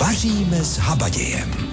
Vaříme 0.00 0.64
s 0.64 0.78
habadějem. 0.78 1.69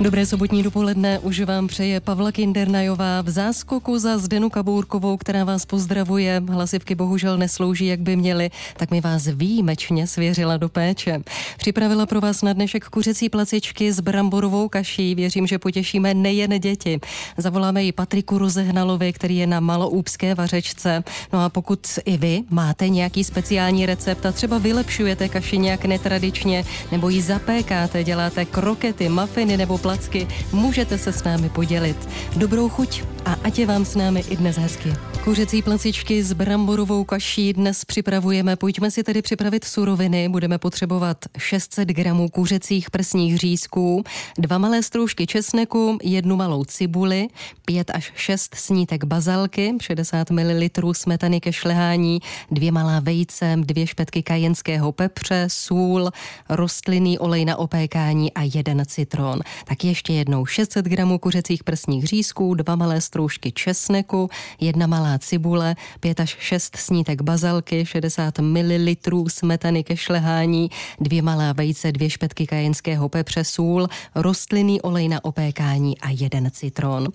Dobré 0.00 0.26
sobotní 0.26 0.62
dopoledne 0.62 1.18
už 1.18 1.40
vám 1.40 1.66
přeje 1.66 2.00
Pavla 2.00 2.32
Kindernajová 2.32 3.22
v 3.22 3.30
záskoku 3.30 3.98
za 3.98 4.18
Zdenu 4.18 4.50
Kabourkovou, 4.50 5.16
která 5.16 5.44
vás 5.44 5.66
pozdravuje. 5.66 6.42
Hlasivky 6.48 6.94
bohužel 6.94 7.38
neslouží, 7.38 7.86
jak 7.86 8.00
by 8.00 8.16
měly, 8.16 8.50
tak 8.76 8.90
mi 8.90 9.00
vás 9.00 9.26
výjimečně 9.26 10.06
svěřila 10.06 10.56
do 10.56 10.68
péče. 10.68 11.22
Připravila 11.58 12.06
pro 12.06 12.20
vás 12.20 12.42
na 12.42 12.52
dnešek 12.52 12.84
kuřecí 12.84 13.28
placičky 13.28 13.92
s 13.92 14.00
bramborovou 14.00 14.68
kaší. 14.68 15.14
Věřím, 15.14 15.46
že 15.46 15.58
potěšíme 15.58 16.14
nejen 16.14 16.60
děti. 16.60 17.00
Zavoláme 17.36 17.84
i 17.84 17.92
Patriku 17.92 18.38
Rozehnalovi, 18.38 19.12
který 19.12 19.36
je 19.36 19.46
na 19.46 19.60
maloúpské 19.60 20.34
vařečce. 20.34 21.04
No 21.32 21.44
a 21.44 21.48
pokud 21.48 21.98
i 22.04 22.16
vy 22.16 22.42
máte 22.50 22.88
nějaký 22.88 23.24
speciální 23.24 23.86
recept 23.86 24.26
a 24.26 24.32
třeba 24.32 24.58
vylepšujete 24.58 25.28
kaši 25.28 25.58
nějak 25.58 25.84
netradičně, 25.84 26.64
nebo 26.92 27.08
ji 27.08 27.22
zapékáte, 27.22 28.04
děláte 28.04 28.44
krokety, 28.44 29.08
mafiny 29.08 29.56
nebo 29.56 29.78
placky, 29.88 30.28
můžete 30.52 30.98
se 30.98 31.12
s 31.12 31.24
námi 31.24 31.48
podělit. 31.48 32.08
Dobrou 32.36 32.68
chuť 32.68 33.02
a 33.24 33.36
ať 33.44 33.58
je 33.58 33.66
vám 33.66 33.84
s 33.84 33.94
námi 33.94 34.24
i 34.30 34.36
dnes 34.36 34.56
hezky. 34.56 34.92
Kuřecí 35.24 35.62
placičky 35.62 36.22
s 36.22 36.32
bramborovou 36.32 37.04
kaší 37.04 37.52
dnes 37.52 37.84
připravujeme. 37.84 38.56
Pojďme 38.56 38.90
si 38.90 39.02
tedy 39.02 39.22
připravit 39.22 39.64
suroviny. 39.64 40.28
Budeme 40.28 40.58
potřebovat 40.58 41.16
600 41.38 41.88
gramů 41.88 42.28
kuřecích 42.28 42.90
prsních 42.90 43.38
řízků, 43.38 44.04
dva 44.38 44.58
malé 44.58 44.82
stroužky 44.82 45.26
česneku, 45.26 45.98
jednu 46.02 46.36
malou 46.36 46.64
cibuli, 46.64 47.28
5 47.64 47.90
až 47.94 48.12
6 48.16 48.54
snítek 48.54 49.04
bazalky, 49.04 49.74
60 49.80 50.30
ml 50.30 50.92
smetany 50.92 51.40
ke 51.40 51.52
šlehání, 51.52 52.20
dvě 52.50 52.72
malá 52.72 53.00
vejce, 53.00 53.56
dvě 53.60 53.86
špetky 53.86 54.22
kajenského 54.22 54.92
pepře, 54.92 55.44
sůl, 55.48 56.10
rostlinný 56.48 57.18
olej 57.18 57.44
na 57.44 57.56
opékání 57.56 58.32
a 58.32 58.42
jeden 58.54 58.82
citron. 58.86 59.40
Tak 59.64 59.77
ještě 59.84 60.12
jednou 60.12 60.46
600 60.46 60.86
gramů 60.86 61.18
kuřecích 61.18 61.64
prsních 61.64 62.04
řízků, 62.04 62.54
dva 62.54 62.76
malé 62.76 63.00
stroužky 63.00 63.52
česneku, 63.52 64.30
jedna 64.60 64.86
malá 64.86 65.18
cibule, 65.18 65.76
5 66.00 66.20
až 66.20 66.36
6 66.40 66.76
snítek 66.76 67.22
bazalky, 67.22 67.86
60 67.86 68.38
ml 68.38 68.94
smetany 69.28 69.84
ke 69.84 69.96
šlehání, 69.96 70.70
dvě 71.00 71.22
malá 71.22 71.52
vejce, 71.52 71.92
dvě 71.92 72.10
špetky 72.10 72.46
kajenského 72.46 73.08
pepře, 73.08 73.44
sůl, 73.44 73.88
rostlinný 74.14 74.80
olej 74.80 75.08
na 75.08 75.24
opékání 75.24 75.98
a 75.98 76.10
jeden 76.10 76.50
citron. 76.50 77.08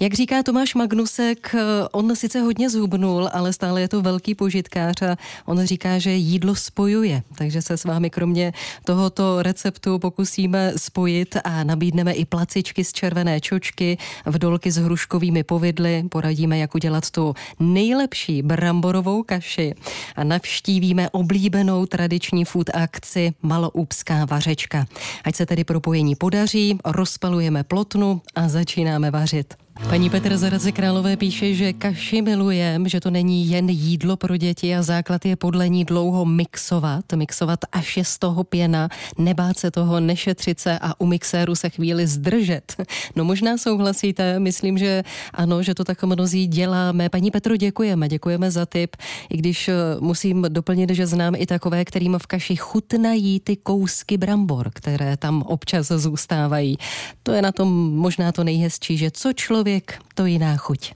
Jak 0.00 0.14
říká 0.14 0.42
Tomáš 0.42 0.74
Magnusek, 0.74 1.54
on 1.92 2.16
sice 2.16 2.40
hodně 2.40 2.70
zhubnul, 2.70 3.30
ale 3.32 3.52
stále 3.52 3.80
je 3.80 3.88
to 3.88 4.02
velký 4.02 4.34
požitkář 4.34 5.02
a 5.02 5.16
on 5.46 5.64
říká, 5.66 5.98
že 5.98 6.10
jídlo 6.10 6.54
spojuje, 6.54 7.22
takže 7.38 7.62
se 7.62 7.76
s 7.76 7.84
vámi 7.84 8.10
kromě 8.10 8.52
tohoto 8.84 9.42
receptu 9.42 9.98
pokusíme 9.98 10.72
spojit 10.76 11.36
a 11.44 11.64
nabídneme 11.88 12.12
i 12.12 12.24
placičky 12.24 12.84
z 12.84 12.92
červené 12.92 13.40
čočky, 13.40 13.98
vdolky 14.26 14.70
s 14.70 14.76
hruškovými 14.76 15.44
povidly, 15.44 16.04
poradíme, 16.10 16.58
jak 16.58 16.74
udělat 16.74 17.10
tu 17.10 17.34
nejlepší 17.60 18.42
bramborovou 18.42 19.22
kaši 19.22 19.74
a 20.16 20.24
navštívíme 20.24 21.10
oblíbenou 21.10 21.86
tradiční 21.86 22.44
food 22.44 22.70
akci 22.74 23.32
Maloúpská 23.42 24.24
vařečka. 24.24 24.86
Ať 25.24 25.36
se 25.36 25.46
tedy 25.46 25.64
propojení 25.64 26.14
podaří, 26.16 26.78
rozpalujeme 26.84 27.64
plotnu 27.64 28.20
a 28.34 28.48
začínáme 28.48 29.10
vařit. 29.10 29.67
Paní 29.86 30.10
Petr 30.10 30.36
Zaradze 30.36 30.72
Králové 30.72 31.16
píše, 31.16 31.54
že 31.54 31.72
kaši 31.72 32.22
milujem, 32.22 32.88
že 32.88 33.00
to 33.00 33.10
není 33.10 33.48
jen 33.48 33.68
jídlo 33.68 34.16
pro 34.16 34.36
děti 34.36 34.76
a 34.76 34.82
základ 34.82 35.24
je 35.24 35.36
podle 35.36 35.68
ní 35.68 35.84
dlouho 35.84 36.24
mixovat, 36.24 37.04
mixovat 37.14 37.58
až 37.72 37.96
je 37.96 38.04
z 38.04 38.18
toho 38.18 38.44
pěna, 38.44 38.88
nebát 39.18 39.58
se 39.58 39.70
toho, 39.70 40.00
nešetřit 40.00 40.60
se 40.60 40.78
a 40.78 41.00
u 41.00 41.06
mixéru 41.06 41.54
se 41.54 41.70
chvíli 41.70 42.06
zdržet. 42.06 42.74
No 43.16 43.24
možná 43.24 43.58
souhlasíte, 43.58 44.40
myslím, 44.40 44.78
že 44.78 45.02
ano, 45.34 45.62
že 45.62 45.74
to 45.74 45.84
tak 45.84 46.04
mnozí 46.04 46.46
děláme. 46.46 47.08
Paní 47.08 47.30
Petro, 47.30 47.56
děkujeme, 47.56 48.08
děkujeme 48.08 48.50
za 48.50 48.66
tip, 48.66 48.96
i 49.30 49.36
když 49.36 49.68
eh, 49.68 49.74
musím 50.00 50.46
doplnit, 50.48 50.90
že 50.90 51.06
znám 51.06 51.34
i 51.34 51.46
takové, 51.46 51.84
kterým 51.84 52.18
v 52.18 52.26
kaši 52.26 52.56
chutnají 52.56 53.40
ty 53.40 53.56
kousky 53.56 54.16
brambor, 54.16 54.70
které 54.74 55.16
tam 55.16 55.42
občas 55.42 55.86
zůstávají. 55.86 56.76
To 57.22 57.32
je 57.32 57.42
na 57.42 57.52
tom 57.52 57.96
možná 57.96 58.32
to 58.32 58.44
nejhezčí, 58.44 58.96
že 58.96 59.10
co 59.10 59.32
člověk 59.32 59.67
člověk, 59.68 60.00
to 60.14 60.26
jiná 60.26 60.56
chuť. 60.56 60.92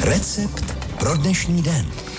Recept 0.00 0.64
pro 0.98 1.16
dnešní 1.16 1.62
den. 1.62 2.13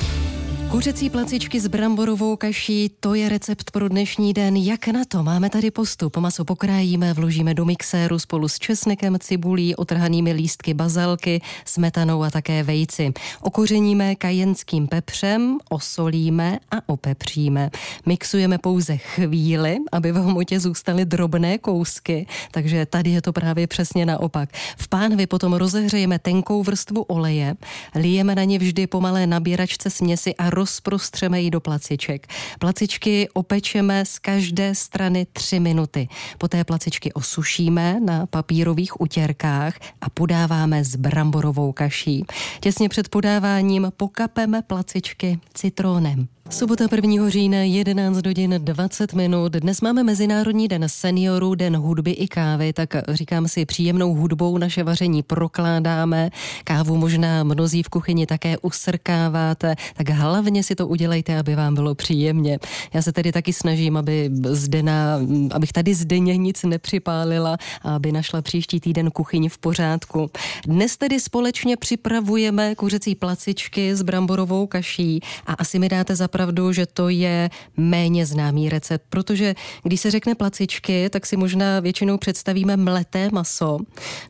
Kuřecí 0.76 1.10
placičky 1.10 1.60
s 1.60 1.68
bramborovou 1.68 2.36
kaší, 2.36 2.92
to 3.00 3.14
je 3.14 3.30
recept 3.30 3.72
pro 3.72 3.90
dnešní 3.90 4.34
den. 4.34 4.56
Jak 4.56 4.88
na 4.88 5.06
to? 5.08 5.24
Máme 5.24 5.50
tady 5.50 5.72
postup. 5.72 6.18
Maso 6.18 6.46
pokrájíme, 6.46 7.14
vložíme 7.14 7.54
do 7.54 7.66
mixéru 7.66 8.20
spolu 8.20 8.48
s 8.48 8.60
česnekem, 8.60 9.20
cibulí, 9.20 9.76
otrhanými 9.76 10.32
lístky 10.32 10.74
bazalky, 10.74 11.42
smetanou 11.66 12.24
a 12.24 12.30
také 12.30 12.64
vejci. 12.64 13.14
Okořeníme 13.42 14.16
kajenským 14.16 14.88
pepřem, 14.88 15.58
osolíme 15.70 16.60
a 16.72 16.76
opepříme. 16.86 17.70
Mixujeme 18.06 18.58
pouze 18.58 18.98
chvíli, 18.98 19.78
aby 19.92 20.12
v 20.12 20.16
hmotě 20.16 20.60
zůstaly 20.60 21.06
drobné 21.06 21.58
kousky, 21.58 22.28
takže 22.52 22.86
tady 22.86 23.10
je 23.10 23.22
to 23.22 23.34
právě 23.34 23.68
přesně 23.68 24.06
naopak. 24.06 24.50
V 24.78 24.88
pánvi 24.88 25.28
potom 25.28 25.54
rozehřejeme 25.54 26.20
tenkou 26.20 26.64
vrstvu 26.64 27.02
oleje, 27.02 27.56
lijeme 27.96 28.36
na 28.36 28.44
ně 28.44 28.60
vždy 28.60 28.88
pomalé 28.88 29.28
nabíračce 29.28 29.90
směsi 29.90 30.36
a 30.36 30.50
rozprostřeme 30.66 31.42
ji 31.42 31.52
do 31.52 31.60
placiček. 31.60 32.28
Placičky 32.60 33.30
opečeme 33.34 34.06
z 34.06 34.20
každé 34.20 34.76
strany 34.76 35.28
tři 35.34 35.60
minuty. 35.60 36.08
Poté 36.38 36.64
placičky 36.64 37.14
osušíme 37.14 38.00
na 38.00 38.26
papírových 38.26 39.02
utěrkách 39.02 39.74
a 40.02 40.10
podáváme 40.10 40.84
s 40.84 40.96
bramborovou 40.96 41.72
kaší. 41.72 42.26
Těsně 42.60 42.90
před 42.90 43.10
podáváním 43.10 43.92
pokapeme 43.98 44.62
placičky 44.62 45.40
citronem. 45.54 46.28
Sobota 46.50 46.88
1. 46.96 47.30
října 47.30 47.58
11 47.58 48.26
hodin 48.26 48.56
20 48.58 49.14
minut. 49.14 49.54
Dnes 49.54 49.82
máme 49.82 50.04
Mezinárodní 50.04 50.68
den 50.68 50.86
seniorů, 50.88 51.56
den 51.56 51.78
hudby 51.78 52.12
i 52.12 52.28
kávy, 52.28 52.74
tak 52.74 52.90
říkám 53.10 53.48
si, 53.48 53.66
příjemnou 53.66 54.14
hudbou 54.14 54.58
naše 54.58 54.84
vaření 54.84 55.24
prokládáme. 55.24 56.30
Kávu 56.64 56.98
možná 56.98 57.44
mnozí 57.44 57.84
v 57.84 57.90
kuchyni 57.90 58.26
také 58.26 58.58
usrkáváte, 58.58 59.76
tak 59.96 60.10
hlavně 60.10 60.64
si 60.64 60.76
to 60.76 60.88
udělejte, 60.88 61.40
aby 61.40 61.56
vám 61.56 61.76
bylo 61.76 61.96
příjemně. 61.96 62.60
Já 62.94 63.02
se 63.02 63.12
tedy 63.12 63.32
taky 63.32 63.54
snažím, 63.54 63.98
aby 63.98 64.30
zde 64.44 64.84
na, 64.84 65.20
abych 65.52 65.74
tady 65.74 65.94
zdenně 65.94 66.38
nic 66.38 66.64
nepřipálila 66.64 67.58
a 67.82 67.96
aby 67.96 68.12
našla 68.12 68.42
příští 68.42 68.80
týden 68.80 69.12
kuchyni 69.12 69.50
v 69.50 69.58
pořádku. 69.58 70.32
Dnes 70.66 70.98
tedy 70.98 71.20
společně 71.20 71.78
připravujeme 71.78 72.76
kuřecí 72.76 73.16
placičky 73.16 73.96
s 73.96 74.02
bramborovou 74.02 74.68
kaší 74.68 75.20
a 75.48 75.54
asi 75.54 75.80
mi 75.80 75.90
dáte 75.90 76.16
za 76.16 76.28
pravdu, 76.36 76.72
že 76.72 76.86
to 76.86 77.10
je 77.10 77.50
méně 77.78 78.26
známý 78.26 78.70
recept, 78.70 79.06
protože 79.10 79.56
když 79.84 80.02
se 80.02 80.12
řekne 80.12 80.36
placičky, 80.36 81.10
tak 81.10 81.26
si 81.26 81.38
možná 81.38 81.80
většinou 81.80 82.18
představíme 82.18 82.78
mleté 82.78 83.30
maso. 83.32 83.80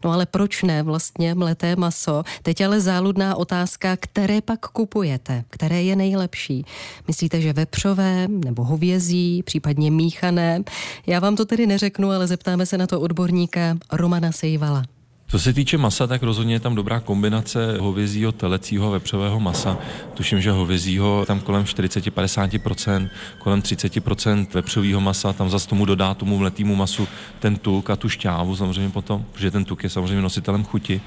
No 0.04 0.12
ale 0.12 0.26
proč 0.26 0.64
ne 0.64 0.84
vlastně 0.84 1.36
mleté 1.36 1.76
maso? 1.76 2.24
Teď 2.42 2.62
ale 2.62 2.82
záludná 2.82 3.36
otázka, 3.36 3.98
které 3.98 4.42
pak 4.42 4.60
kupujete, 4.60 5.44
které 5.50 5.84
je 5.84 5.96
nejlepší. 5.96 6.66
Myslíte, 7.08 7.42
že 7.42 7.54
vepřové 7.54 8.28
nebo 8.28 8.64
hovězí, 8.64 9.44
případně 9.44 9.92
míchané? 9.92 10.62
Já 11.08 11.20
vám 11.20 11.36
to 11.36 11.46
tedy 11.46 11.68
neřeknu, 11.68 12.12
ale 12.12 12.28
zeptáme 12.28 12.66
se 12.66 12.78
na 12.78 12.88
to 12.88 13.02
odborníka 13.02 13.78
Romana 13.92 14.32
Sejvala. 14.32 14.95
Co 15.28 15.40
se 15.40 15.54
týče 15.54 15.78
masa, 15.78 16.08
tak 16.08 16.24
rozhodně 16.24 16.56
je 16.56 16.60
tam 16.60 16.76
dobrá 16.76 17.00
kombinace 17.00 17.78
hovězího, 17.80 18.32
telecího, 18.32 18.92
vepřového 18.92 19.40
masa. 19.40 19.78
Tuším, 20.14 20.42
že 20.42 20.52
hovězího 20.52 21.24
tam 21.28 21.40
kolem 21.40 21.64
40-50%, 21.64 23.10
kolem 23.40 23.62
30% 23.62 24.48
vepřového 24.54 25.02
masa, 25.02 25.34
tam 25.34 25.50
zase 25.50 25.68
tomu 25.68 25.86
dodá 25.86 26.14
tomu 26.14 26.38
mletýmu 26.38 26.76
masu 26.76 27.08
ten 27.40 27.56
tuk 27.56 27.90
a 27.90 27.96
tu 27.96 28.10
šťávu 28.10 28.56
samozřejmě 28.56 28.90
potom, 28.90 29.26
protože 29.32 29.52
ten 29.52 29.66
tuk 29.66 29.84
je 29.84 29.90
samozřejmě 29.90 30.22
nositelem 30.22 30.64
chuti. 30.64 31.02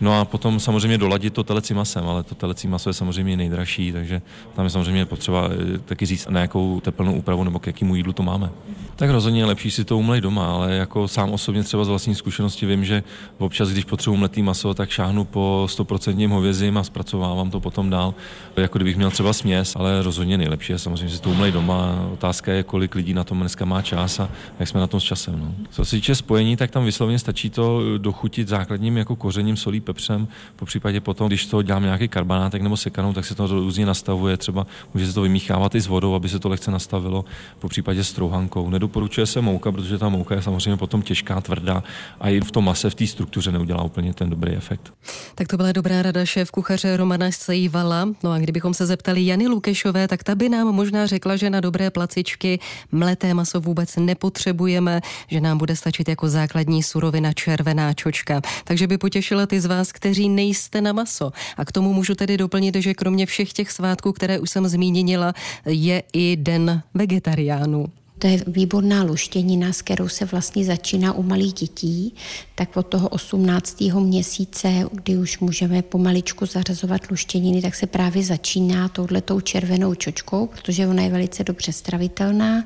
No 0.00 0.20
a 0.20 0.24
potom 0.24 0.60
samozřejmě 0.60 0.98
doladit 0.98 1.34
to 1.34 1.44
telecí 1.44 1.74
masem, 1.74 2.08
ale 2.08 2.22
to 2.22 2.34
telecí 2.34 2.68
maso 2.68 2.90
je 2.90 2.94
samozřejmě 2.94 3.36
nejdražší, 3.36 3.92
takže 3.92 4.22
tam 4.56 4.64
je 4.64 4.70
samozřejmě 4.70 5.06
potřeba 5.06 5.48
eh, 5.74 5.78
taky 5.78 6.06
říct, 6.06 6.26
na 6.28 6.40
jakou 6.40 6.80
teplnou 6.80 7.14
úpravu 7.14 7.44
nebo 7.44 7.58
k 7.58 7.66
jakému 7.66 7.94
jídlu 7.94 8.12
to 8.12 8.22
máme. 8.22 8.50
Tak 8.96 9.10
rozhodně 9.10 9.40
je 9.40 9.44
lepší 9.44 9.70
si 9.70 9.84
to 9.84 9.98
umlej 9.98 10.20
doma, 10.20 10.52
ale 10.52 10.74
jako 10.74 11.08
sám 11.08 11.30
osobně 11.30 11.62
třeba 11.62 11.84
z 11.84 11.88
vlastní 11.88 12.14
zkušenosti 12.14 12.66
vím, 12.66 12.84
že 12.84 13.02
občas, 13.38 13.59
když 13.68 13.84
potřebuji 13.84 14.16
mletý 14.16 14.42
maso, 14.42 14.74
tak 14.74 14.90
šáhnu 14.90 15.24
po 15.24 15.66
100% 15.68 16.28
hovězím 16.28 16.78
a 16.78 16.84
zpracovávám 16.84 17.50
to 17.50 17.60
potom 17.60 17.90
dál, 17.90 18.14
jako 18.56 18.78
kdybych 18.78 18.96
měl 18.96 19.10
třeba 19.10 19.32
směs, 19.32 19.76
ale 19.76 20.02
rozhodně 20.02 20.38
nejlepší 20.38 20.72
je 20.72 20.78
samozřejmě 20.78 21.14
si 21.16 21.22
to 21.22 21.30
umlej 21.30 21.52
doma. 21.52 22.08
Otázka 22.12 22.52
je, 22.52 22.62
kolik 22.62 22.94
lidí 22.94 23.14
na 23.14 23.24
tom 23.24 23.40
dneska 23.40 23.64
má 23.64 23.82
čas 23.82 24.20
a 24.20 24.28
jak 24.58 24.68
jsme 24.68 24.80
na 24.80 24.86
tom 24.86 25.00
s 25.00 25.04
časem. 25.04 25.40
No. 25.40 25.54
Co 25.70 25.84
se 25.84 25.96
týče 25.96 26.14
spojení, 26.14 26.56
tak 26.56 26.70
tam 26.70 26.84
vyslovně 26.84 27.18
stačí 27.18 27.50
to 27.50 27.98
dochutit 27.98 28.48
základním 28.48 28.96
jako 28.96 29.16
kořením, 29.16 29.56
solí, 29.56 29.80
pepřem, 29.80 30.28
po 30.56 30.64
případě 30.66 31.00
potom, 31.00 31.26
když 31.26 31.46
to 31.46 31.62
dělám 31.62 31.82
nějaký 31.82 32.08
karbanátek 32.08 32.62
nebo 32.62 32.76
sekanou, 32.76 33.12
tak 33.12 33.24
se 33.24 33.34
to 33.34 33.46
různě 33.46 33.86
nastavuje, 33.86 34.36
třeba 34.36 34.66
může 34.94 35.06
se 35.06 35.12
to 35.14 35.22
vymíchávat 35.22 35.74
i 35.74 35.80
s 35.80 35.86
vodou, 35.86 36.14
aby 36.14 36.28
se 36.28 36.38
to 36.38 36.48
lehce 36.48 36.70
nastavilo, 36.70 37.24
po 37.58 37.68
případě 37.68 38.04
s 38.04 38.12
trouhankou. 38.12 38.70
Nedoporučuje 38.70 39.26
se 39.26 39.40
mouka, 39.40 39.72
protože 39.72 39.98
ta 39.98 40.08
mouka 40.08 40.34
je 40.34 40.42
samozřejmě 40.42 40.76
potom 40.76 41.02
těžká, 41.02 41.40
tvrdá 41.40 41.82
a 42.20 42.28
i 42.28 42.40
v 42.40 42.50
tom 42.50 42.64
mase, 42.64 42.90
v 42.90 42.94
té 42.94 43.06
struktuře 43.06 43.49
neudělá 43.52 43.82
úplně 43.82 44.14
ten 44.14 44.30
dobrý 44.30 44.52
efekt. 44.52 44.92
Tak 45.34 45.48
to 45.48 45.56
byla 45.56 45.72
dobrá 45.72 46.02
rada 46.02 46.26
šéf 46.26 46.50
kuchaře 46.50 46.96
Romana 46.96 47.30
Sejvala. 47.30 48.08
No 48.22 48.32
a 48.32 48.38
kdybychom 48.38 48.74
se 48.74 48.86
zeptali 48.86 49.26
Jany 49.26 49.48
Lukešové, 49.48 50.08
tak 50.08 50.24
ta 50.24 50.34
by 50.34 50.48
nám 50.48 50.66
možná 50.66 51.06
řekla, 51.06 51.36
že 51.36 51.50
na 51.50 51.60
dobré 51.60 51.90
placičky 51.90 52.58
mleté 52.92 53.34
maso 53.34 53.60
vůbec 53.60 53.96
nepotřebujeme, 53.96 55.00
že 55.28 55.40
nám 55.40 55.58
bude 55.58 55.76
stačit 55.76 56.08
jako 56.08 56.28
základní 56.28 56.82
surovina 56.82 57.32
červená 57.32 57.94
čočka. 57.94 58.40
Takže 58.64 58.86
by 58.86 58.98
potěšila 58.98 59.46
ty 59.46 59.60
z 59.60 59.66
vás, 59.66 59.92
kteří 59.92 60.28
nejste 60.28 60.80
na 60.80 60.92
maso. 60.92 61.32
A 61.56 61.64
k 61.64 61.72
tomu 61.72 61.92
můžu 61.92 62.14
tedy 62.14 62.36
doplnit, 62.36 62.76
že 62.76 62.94
kromě 62.94 63.26
všech 63.26 63.52
těch 63.52 63.70
svátků, 63.70 64.12
které 64.12 64.38
už 64.38 64.50
jsem 64.50 64.68
zmínila, 64.68 65.34
je 65.66 66.02
i 66.12 66.36
den 66.36 66.82
vegetariánů. 66.94 67.86
To 68.20 68.26
je 68.26 68.44
výborná 68.46 69.02
luštěnina, 69.02 69.72
s 69.72 69.82
kterou 69.82 70.08
se 70.08 70.24
vlastně 70.24 70.64
začíná 70.64 71.12
u 71.12 71.22
malých 71.22 71.52
dětí, 71.52 72.14
tak 72.54 72.76
od 72.76 72.86
toho 72.86 73.08
18. 73.08 73.80
měsíce, 73.80 74.68
kdy 74.92 75.16
už 75.16 75.38
můžeme 75.38 75.82
pomaličku 75.82 76.46
zařazovat 76.46 77.10
luštěniny, 77.10 77.62
tak 77.62 77.74
se 77.74 77.86
právě 77.86 78.24
začíná 78.24 78.88
touhletou 78.88 79.40
červenou 79.40 79.94
čočkou, 79.94 80.46
protože 80.46 80.86
ona 80.86 81.02
je 81.02 81.10
velice 81.10 81.44
dobře 81.44 81.72
stravitelná 81.72 82.64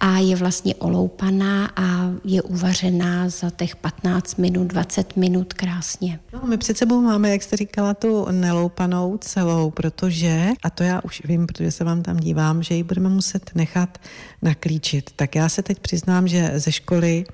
a 0.00 0.18
je 0.18 0.36
vlastně 0.36 0.74
oloupaná 0.74 1.70
a 1.76 2.10
je 2.24 2.42
uvařená 2.42 3.28
za 3.28 3.50
těch 3.50 3.76
15 3.76 4.38
minut, 4.38 4.64
20 4.66 5.16
minut 5.16 5.52
krásně. 5.52 6.20
No, 6.32 6.40
my 6.46 6.56
před 6.56 6.78
sebou 6.78 7.00
máme, 7.00 7.30
jak 7.30 7.42
jste 7.42 7.56
říkala, 7.56 7.94
tu 7.94 8.26
neloupanou 8.30 9.18
celou, 9.20 9.70
protože, 9.70 10.48
a 10.62 10.70
to 10.70 10.82
já 10.82 11.00
už 11.04 11.22
vím, 11.24 11.46
protože 11.46 11.70
se 11.70 11.84
vám 11.84 12.02
tam 12.02 12.16
dívám, 12.16 12.62
že 12.62 12.74
ji 12.74 12.82
budeme 12.82 13.08
muset 13.08 13.50
nechat 13.54 13.98
naklíčit. 14.42 15.10
Tak 15.16 15.34
já 15.34 15.48
se 15.48 15.62
teď 15.62 15.78
přiznám, 15.78 16.28
že 16.28 16.52
ze 16.54 16.72
školy 16.72 17.24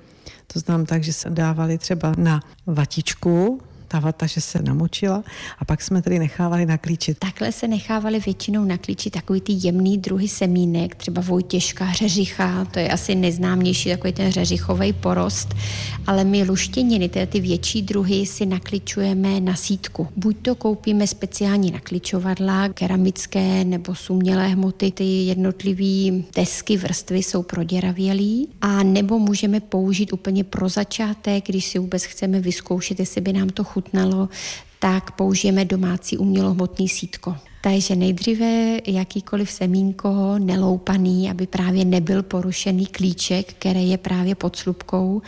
to 0.53 0.59
znám 0.59 0.85
tak, 0.85 1.03
že 1.03 1.13
se 1.13 1.29
dávali 1.29 1.77
třeba 1.77 2.13
na 2.17 2.39
vatičku, 2.67 3.61
ta 3.89 3.99
vata, 3.99 4.25
že 4.25 4.41
se 4.41 4.61
namočila 4.61 5.23
a 5.59 5.65
pak 5.65 5.81
jsme 5.81 6.01
tedy 6.01 6.19
nechávali 6.19 6.65
naklíčit. 6.65 7.19
Takhle 7.19 7.51
se 7.51 7.67
nechávali 7.67 8.19
většinou 8.19 8.65
naklíčit 8.65 9.13
takový 9.13 9.41
ty 9.41 9.53
jemný 9.55 9.97
druhy 9.97 10.27
semínek, 10.27 10.95
třeba 10.95 11.21
Vojtěžka, 11.21 11.91
řeřicha, 11.91 12.65
to 12.65 12.79
je 12.79 12.89
asi 12.89 13.15
neznámější 13.15 13.89
takový 13.89 14.13
ten 14.13 14.31
řeřichový 14.31 14.93
porost, 14.93 15.55
ale 16.07 16.23
my 16.23 16.43
luštěniny, 16.43 17.09
tedy 17.09 17.27
ty 17.27 17.39
větší 17.39 17.81
druhy, 17.81 18.25
si 18.25 18.45
nakličujeme 18.45 19.39
na 19.39 19.55
sítku. 19.55 20.07
Buď 20.15 20.37
to 20.41 20.55
koupíme 20.55 21.07
speciální 21.07 21.71
nakličovadla, 21.71 22.69
keramické 22.69 23.65
nebo 23.65 23.95
sumělé 23.95 24.47
hmoty, 24.47 24.91
ty 24.91 25.03
jednotlivé 25.03 26.23
desky, 26.35 26.77
vrstvy 26.77 27.17
jsou 27.17 27.43
proděravělý, 27.43 28.47
a 28.61 28.83
nebo 28.83 29.19
můžeme 29.19 29.59
použít 29.59 30.13
úplně 30.13 30.43
pro 30.43 30.69
začátek, 30.69 31.47
když 31.47 31.65
si 31.65 31.79
vůbec 31.79 32.03
chceme 32.03 32.39
vyzkoušet, 32.39 32.99
jestli 32.99 33.21
by 33.21 33.33
nám 33.33 33.49
to 33.49 33.63
chutnalo 33.63 33.78
chutnalo, 33.79 34.29
tak 34.79 35.11
použijeme 35.11 35.65
domácí 35.65 36.17
umělohmotný 36.17 36.89
sítko. 36.89 37.35
Takže 37.61 37.95
nejdříve 37.95 38.79
jakýkoliv 38.87 39.51
semínko 39.51 40.35
neloupaný, 40.37 41.31
aby 41.31 41.47
právě 41.47 41.85
nebyl 41.85 42.23
porušený 42.23 42.85
klíček, 42.85 43.53
který 43.53 43.89
je 43.89 43.97
právě 43.97 44.35
pod 44.35 44.55
slupkou, 44.55 45.21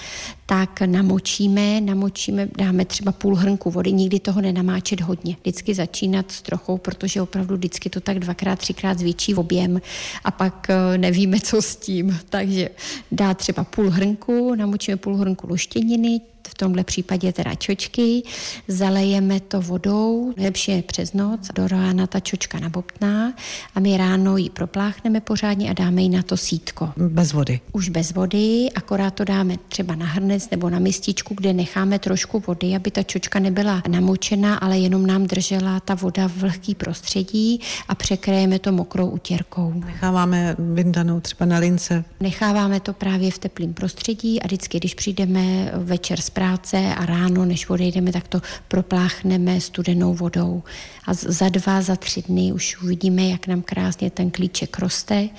tak 0.45 0.81
namočíme, 0.81 1.81
namočíme, 1.81 2.48
dáme 2.57 2.86
třeba 2.86 3.12
půl 3.12 3.36
hrnku 3.36 3.71
vody, 3.71 3.92
nikdy 3.92 4.19
toho 4.19 4.42
nenamáčet 4.42 5.01
hodně. 5.01 5.36
Vždycky 5.42 5.74
začínat 5.74 6.31
s 6.31 6.42
trochou, 6.42 6.77
protože 6.77 7.21
opravdu 7.21 7.56
vždycky 7.56 7.89
to 7.89 8.00
tak 8.00 8.19
dvakrát, 8.19 8.59
třikrát 8.59 9.00
zvětší 9.00 9.36
objem 9.36 9.81
a 10.24 10.31
pak 10.31 10.68
eh, 10.69 10.97
nevíme, 10.97 11.39
co 11.39 11.62
s 11.62 11.75
tím. 11.75 12.19
Takže 12.30 12.69
dá 13.12 13.33
třeba 13.33 13.63
půl 13.63 13.89
hrnku, 13.89 14.56
namočíme 14.56 14.97
půl 14.97 15.15
hrnku 15.15 15.47
luštěniny, 15.47 16.21
v 16.51 16.53
tomhle 16.53 16.83
případě 16.83 17.33
teda 17.33 17.56
čočky, 17.56 18.24
zalejeme 18.68 19.39
to 19.39 19.62
vodou, 19.62 20.33
lepší 20.38 20.71
je 20.71 20.81
přes 20.81 21.13
noc, 21.13 21.48
do 21.56 21.68
rána 21.68 22.07
ta 22.07 22.19
čočka 22.19 22.59
nabobtná 22.59 23.33
a 23.75 23.80
my 23.80 23.98
ráno 23.98 24.38
ji 24.38 24.50
propláchneme 24.50 25.21
pořádně 25.21 25.69
a 25.69 25.74
dáme 25.74 26.01
ji 26.01 26.09
na 26.09 26.24
to 26.24 26.38
sítko. 26.38 26.89
Bez 26.98 27.33
vody. 27.33 27.59
Už 27.71 27.89
bez 27.89 28.13
vody, 28.13 28.68
akorát 28.75 29.13
to 29.13 29.24
dáme 29.24 29.56
třeba 29.69 29.95
na 29.95 30.06
hrnec 30.06 30.50
nebo 30.50 30.69
na 30.69 30.80
mističku, 30.80 31.33
kde 31.33 31.53
necháme 31.53 32.00
trošku 32.00 32.44
vody, 32.48 32.75
aby 32.75 32.92
ta 32.92 33.04
čočka 33.04 33.39
nebyla 33.39 33.83
namočená, 33.89 34.56
ale 34.57 34.80
jenom 34.80 35.07
nám 35.07 35.25
držela 35.27 35.80
ta 35.80 35.95
voda 35.95 36.27
v 36.27 36.38
vlhký 36.38 36.75
prostředí 36.75 37.62
a 37.88 37.95
překrajeme 37.95 38.59
to 38.59 38.71
mokrou 38.71 39.09
utěrkou. 39.09 39.74
Necháváme 39.86 40.56
vyndanou 40.59 41.19
třeba 41.19 41.45
na 41.45 41.57
lince. 41.57 42.06
Necháváme 42.19 42.80
to 42.80 42.94
právě 42.94 43.31
v 43.31 43.39
teplém 43.39 43.74
prostředí 43.74 44.42
a 44.42 44.47
vždycky, 44.47 44.77
když 44.77 44.94
přijdeme 44.94 45.71
večer 45.75 46.21
z 46.21 46.30
práce 46.41 46.95
a 46.95 47.05
ráno, 47.05 47.45
než 47.45 47.69
odejdeme, 47.69 48.11
tak 48.11 48.27
to 48.27 48.41
propláchneme 48.67 49.61
studenou 49.61 50.13
vodou. 50.13 50.63
A 51.05 51.13
za 51.13 51.49
dva, 51.49 51.81
za 51.81 51.95
tři 51.95 52.21
dny 52.21 52.53
už 52.53 52.81
uvidíme, 52.81 53.23
jak 53.23 53.47
nám 53.47 53.61
krásně 53.61 54.09
ten 54.09 54.31
klíček 54.31 54.79
roste 54.79 55.29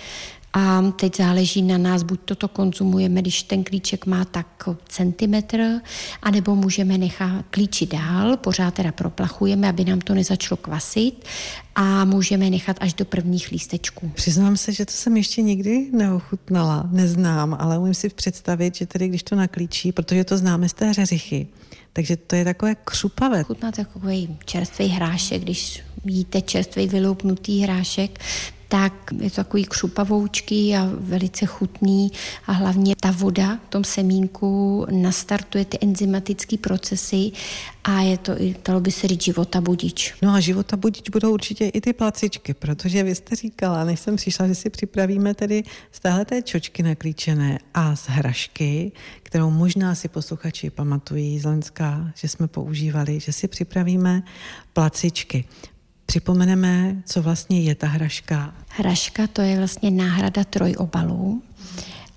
a 0.52 0.82
teď 0.82 1.16
záleží 1.16 1.62
na 1.62 1.78
nás, 1.78 2.02
buď 2.02 2.20
toto 2.25 2.49
konzumujeme, 2.49 3.20
když 3.20 3.43
ten 3.43 3.64
klíček 3.64 4.06
má 4.06 4.25
tak 4.25 4.69
centimetr, 4.88 5.81
anebo 6.22 6.56
můžeme 6.56 6.99
nechat 6.99 7.44
klíči 7.50 7.87
dál, 7.87 8.37
pořád 8.37 8.75
teda 8.75 8.93
proplachujeme, 8.93 9.69
aby 9.69 9.84
nám 9.84 10.00
to 10.00 10.14
nezačalo 10.14 10.56
kvasit 10.56 11.25
a 11.75 12.04
můžeme 12.04 12.50
nechat 12.50 12.76
až 12.81 12.94
do 12.94 13.04
prvních 13.04 13.50
lístečků. 13.50 14.10
Přiznám 14.14 14.56
se, 14.56 14.72
že 14.72 14.87
to 14.87 14.93
jsem 14.93 15.16
ještě 15.16 15.43
nikdy 15.43 15.90
neochutnala, 15.93 16.88
neznám, 16.93 17.56
ale 17.60 17.78
umím 17.78 17.94
si 17.94 18.08
představit, 18.08 18.75
že 18.75 18.87
tedy 18.87 19.08
když 19.08 19.22
to 19.22 19.37
naklíčí, 19.37 19.93
protože 19.93 20.25
to 20.25 20.38
známe 20.38 20.69
z 20.69 20.72
té 20.72 20.93
řeřichy, 20.93 21.46
takže 21.93 22.16
to 22.16 22.37
je 22.37 22.44
takové 22.44 22.75
křupavé. 22.84 23.43
Chutná 23.43 23.72
takový 23.72 24.37
čerstvý 24.44 24.87
hrášek, 24.87 25.43
když 25.43 25.82
jíte 26.05 26.40
čerstvý 26.40 26.88
vyloupnutý 26.88 27.60
hrášek, 27.60 28.20
tak 28.72 28.92
je 29.20 29.30
to 29.30 29.36
takový 29.36 29.64
křupavoučký 29.64 30.76
a 30.76 30.90
velice 30.98 31.46
chutný 31.46 32.12
a 32.46 32.52
hlavně 32.52 32.94
ta 33.00 33.10
voda 33.10 33.58
v 33.66 33.70
tom 33.70 33.84
semínku 33.84 34.86
nastartuje 34.90 35.64
ty 35.64 35.78
enzymatické 35.80 36.58
procesy 36.58 37.32
a 37.84 38.00
je 38.00 38.19
to, 38.19 38.32
dalo 38.64 38.80
by 38.80 38.90
se 38.92 39.08
říct, 39.08 39.22
života 39.22 39.60
budič. 39.60 40.14
No 40.22 40.34
a 40.34 40.40
života 40.40 40.76
budič 40.76 41.10
budou 41.10 41.32
určitě 41.32 41.69
i 41.69 41.80
ty 41.80 41.92
placičky, 41.92 42.54
protože 42.54 43.02
vy 43.02 43.14
jste 43.14 43.36
říkala, 43.36 43.84
než 43.84 44.00
jsem 44.00 44.16
přišla, 44.16 44.46
že 44.46 44.54
si 44.54 44.70
připravíme 44.70 45.34
tedy 45.34 45.62
z 45.92 46.00
téhleté 46.00 46.42
čočky 46.42 46.82
naklíčené 46.82 47.58
a 47.74 47.96
z 47.96 48.06
hrašky, 48.06 48.93
kterou 49.22 49.50
možná 49.50 49.94
si 49.94 50.08
posluchači 50.08 50.70
pamatují 50.70 51.38
z 51.38 51.44
Lenska, 51.44 52.12
že 52.14 52.29
jsme 52.29 52.48
používali, 52.48 53.20
že 53.20 53.32
si 53.32 53.48
připravíme 53.48 54.22
placičky. 54.72 55.44
Připomeneme, 56.12 56.96
co 57.04 57.22
vlastně 57.22 57.60
je 57.60 57.74
ta 57.74 57.86
hraška. 57.86 58.54
Hraška 58.69 59.26
to 59.26 59.42
je 59.42 59.58
vlastně 59.58 59.90
náhrada 59.90 60.44
trojobalů 60.44 61.42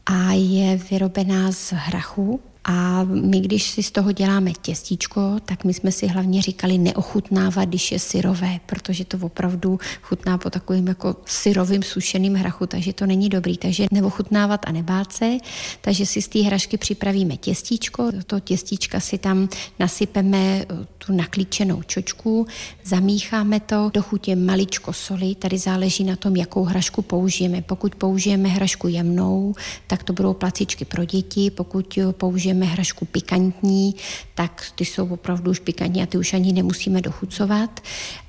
a 0.06 0.32
je 0.32 0.78
vyrobená 0.78 1.52
z 1.52 1.74
hrachu, 1.74 2.40
a 2.68 3.04
my, 3.04 3.40
když 3.40 3.64
si 3.64 3.84
z 3.84 3.92
toho 3.92 4.12
děláme 4.12 4.52
těstíčko, 4.62 5.36
tak 5.46 5.64
my 5.64 5.74
jsme 5.74 5.92
si 5.92 6.08
hlavně 6.08 6.42
říkali 6.42 6.78
neochutnávat, 6.78 7.70
když 7.70 7.92
je 7.92 8.00
syrové, 8.00 8.60
protože 8.66 9.06
to 9.06 9.18
opravdu 9.22 9.80
chutná 10.02 10.38
po 10.38 10.50
takovým 10.50 10.88
jako 10.88 11.16
syrovým 11.26 11.84
sušeným 11.84 12.36
hrachu, 12.36 12.66
takže 12.66 12.94
to 12.94 13.06
není 13.06 13.30
dobrý. 13.30 13.58
Takže 13.58 13.86
neochutnávat 13.92 14.62
a 14.68 14.72
nebát 14.72 15.12
se, 15.12 15.38
takže 15.82 16.06
si 16.06 16.22
z 16.22 16.28
té 16.28 16.40
hrašky 16.40 16.78
připravíme 16.78 17.38
těstíčko, 17.38 18.12
do 18.12 18.24
toho 18.24 18.40
těstíčka 18.40 19.00
si 19.00 19.18
tam 19.18 19.50
nasypeme 19.80 20.38
eh, 20.38 20.66
tu 20.98 21.14
naklíčenou 21.14 21.84
čočku, 21.84 22.48
zamícháme 22.84 23.60
to, 23.60 23.92
do 23.94 24.02
chutě 24.02 24.36
maličko 24.36 24.94
soli, 24.94 25.36
tady 25.36 25.58
záleží 25.58 26.04
na 26.04 26.16
tom, 26.16 26.36
jakou 26.36 26.64
hrašku 26.64 27.02
použijeme. 27.02 27.62
Pokud 27.62 27.96
použijeme 27.96 28.50
hrašku 28.50 28.88
jemnou, 28.88 29.54
tak 29.88 30.04
to 30.04 30.14
budou 30.14 30.34
placičky 30.34 30.86
pro 30.86 31.06
děti, 31.06 31.50
pokud 31.52 32.00
použijeme 32.12 32.55
pěstujeme 32.56 32.66
hrašku 32.66 33.06
pikantní, 33.06 33.96
tak 34.36 34.64
ty 34.76 34.86
jsou 34.86 35.08
opravdu 35.08 35.52
už 35.52 35.60
pikantní 35.60 36.04
a 36.04 36.06
ty 36.06 36.18
už 36.18 36.34
ani 36.34 36.54
nemusíme 36.54 37.02
dochucovat 37.02 37.82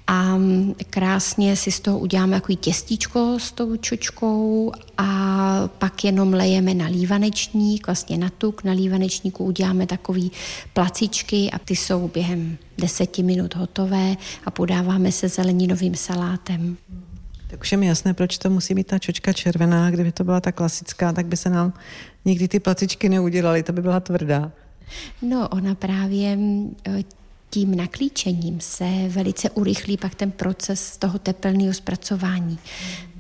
a 0.07 0.39
krásně 0.91 1.57
si 1.57 1.71
z 1.71 1.81
toho 1.81 1.99
uděláme 1.99 2.37
takový 2.37 2.57
těstíčko 2.57 3.39
s 3.39 3.53
tou 3.53 3.77
čočkou 3.77 4.73
a 4.99 5.69
pak 5.79 6.05
jenom 6.05 6.35
lejeme 6.35 6.75
na 6.75 6.87
lívanečník, 6.87 7.87
vlastně 7.87 8.19
na 8.19 8.31
tuk, 8.39 8.65
na 8.65 8.73
lívanečníku 8.73 9.45
uděláme 9.45 9.87
takový 9.87 10.31
placičky 10.73 11.51
a 11.51 11.59
ty 11.59 11.77
jsou 11.77 12.09
během 12.09 12.59
deseti 12.79 13.23
minut 13.23 13.55
hotové 13.55 14.17
a 14.45 14.51
podáváme 14.51 15.13
se 15.13 15.29
zeleninovým 15.29 15.95
salátem. 15.95 16.77
Tak 17.57 17.63
už 17.63 17.73
je 17.73 17.79
mi 17.79 17.87
jasné, 17.87 18.15
proč 18.15 18.39
to 18.39 18.51
musí 18.51 18.75
být 18.75 18.87
ta 18.87 18.99
čočka 18.99 19.33
červená. 19.33 19.91
Kdyby 19.91 20.13
to 20.13 20.25
byla 20.25 20.41
ta 20.41 20.53
klasická, 20.53 21.13
tak 21.13 21.27
by 21.27 21.37
se 21.37 21.51
nám 21.51 21.73
nikdy 22.25 22.49
ty 22.49 22.61
placičky 22.61 23.09
neudělaly, 23.09 23.63
to 23.63 23.73
by 23.73 23.83
byla 23.83 24.01
tvrdá. 24.01 24.53
No, 25.23 25.49
ona 25.49 25.75
právě 25.75 26.39
tím 27.51 27.77
naklíčením 27.77 28.61
se 28.61 28.85
velice 29.09 29.51
urychlí 29.51 29.97
pak 29.97 30.15
ten 30.15 30.31
proces 30.31 30.97
toho 30.97 31.19
tepelného 31.19 31.75
zpracování. 31.75 32.59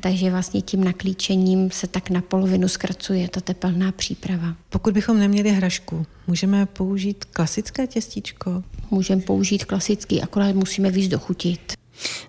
Takže 0.00 0.30
vlastně 0.30 0.62
tím 0.62 0.84
naklíčením 0.84 1.70
se 1.70 1.86
tak 1.86 2.10
na 2.10 2.20
polovinu 2.20 2.68
zkracuje 2.68 3.28
ta 3.28 3.40
tepelná 3.40 3.92
příprava. 3.92 4.56
Pokud 4.68 4.94
bychom 4.94 5.18
neměli 5.18 5.50
hrašku, 5.50 6.06
můžeme 6.26 6.66
použít 6.66 7.24
klasické 7.24 7.86
těstíčko? 7.86 8.62
Můžeme 8.90 9.22
použít 9.22 9.64
klasický, 9.64 10.22
akorát 10.22 10.54
musíme 10.54 10.90
víc 10.90 11.08
dochutit. 11.08 11.75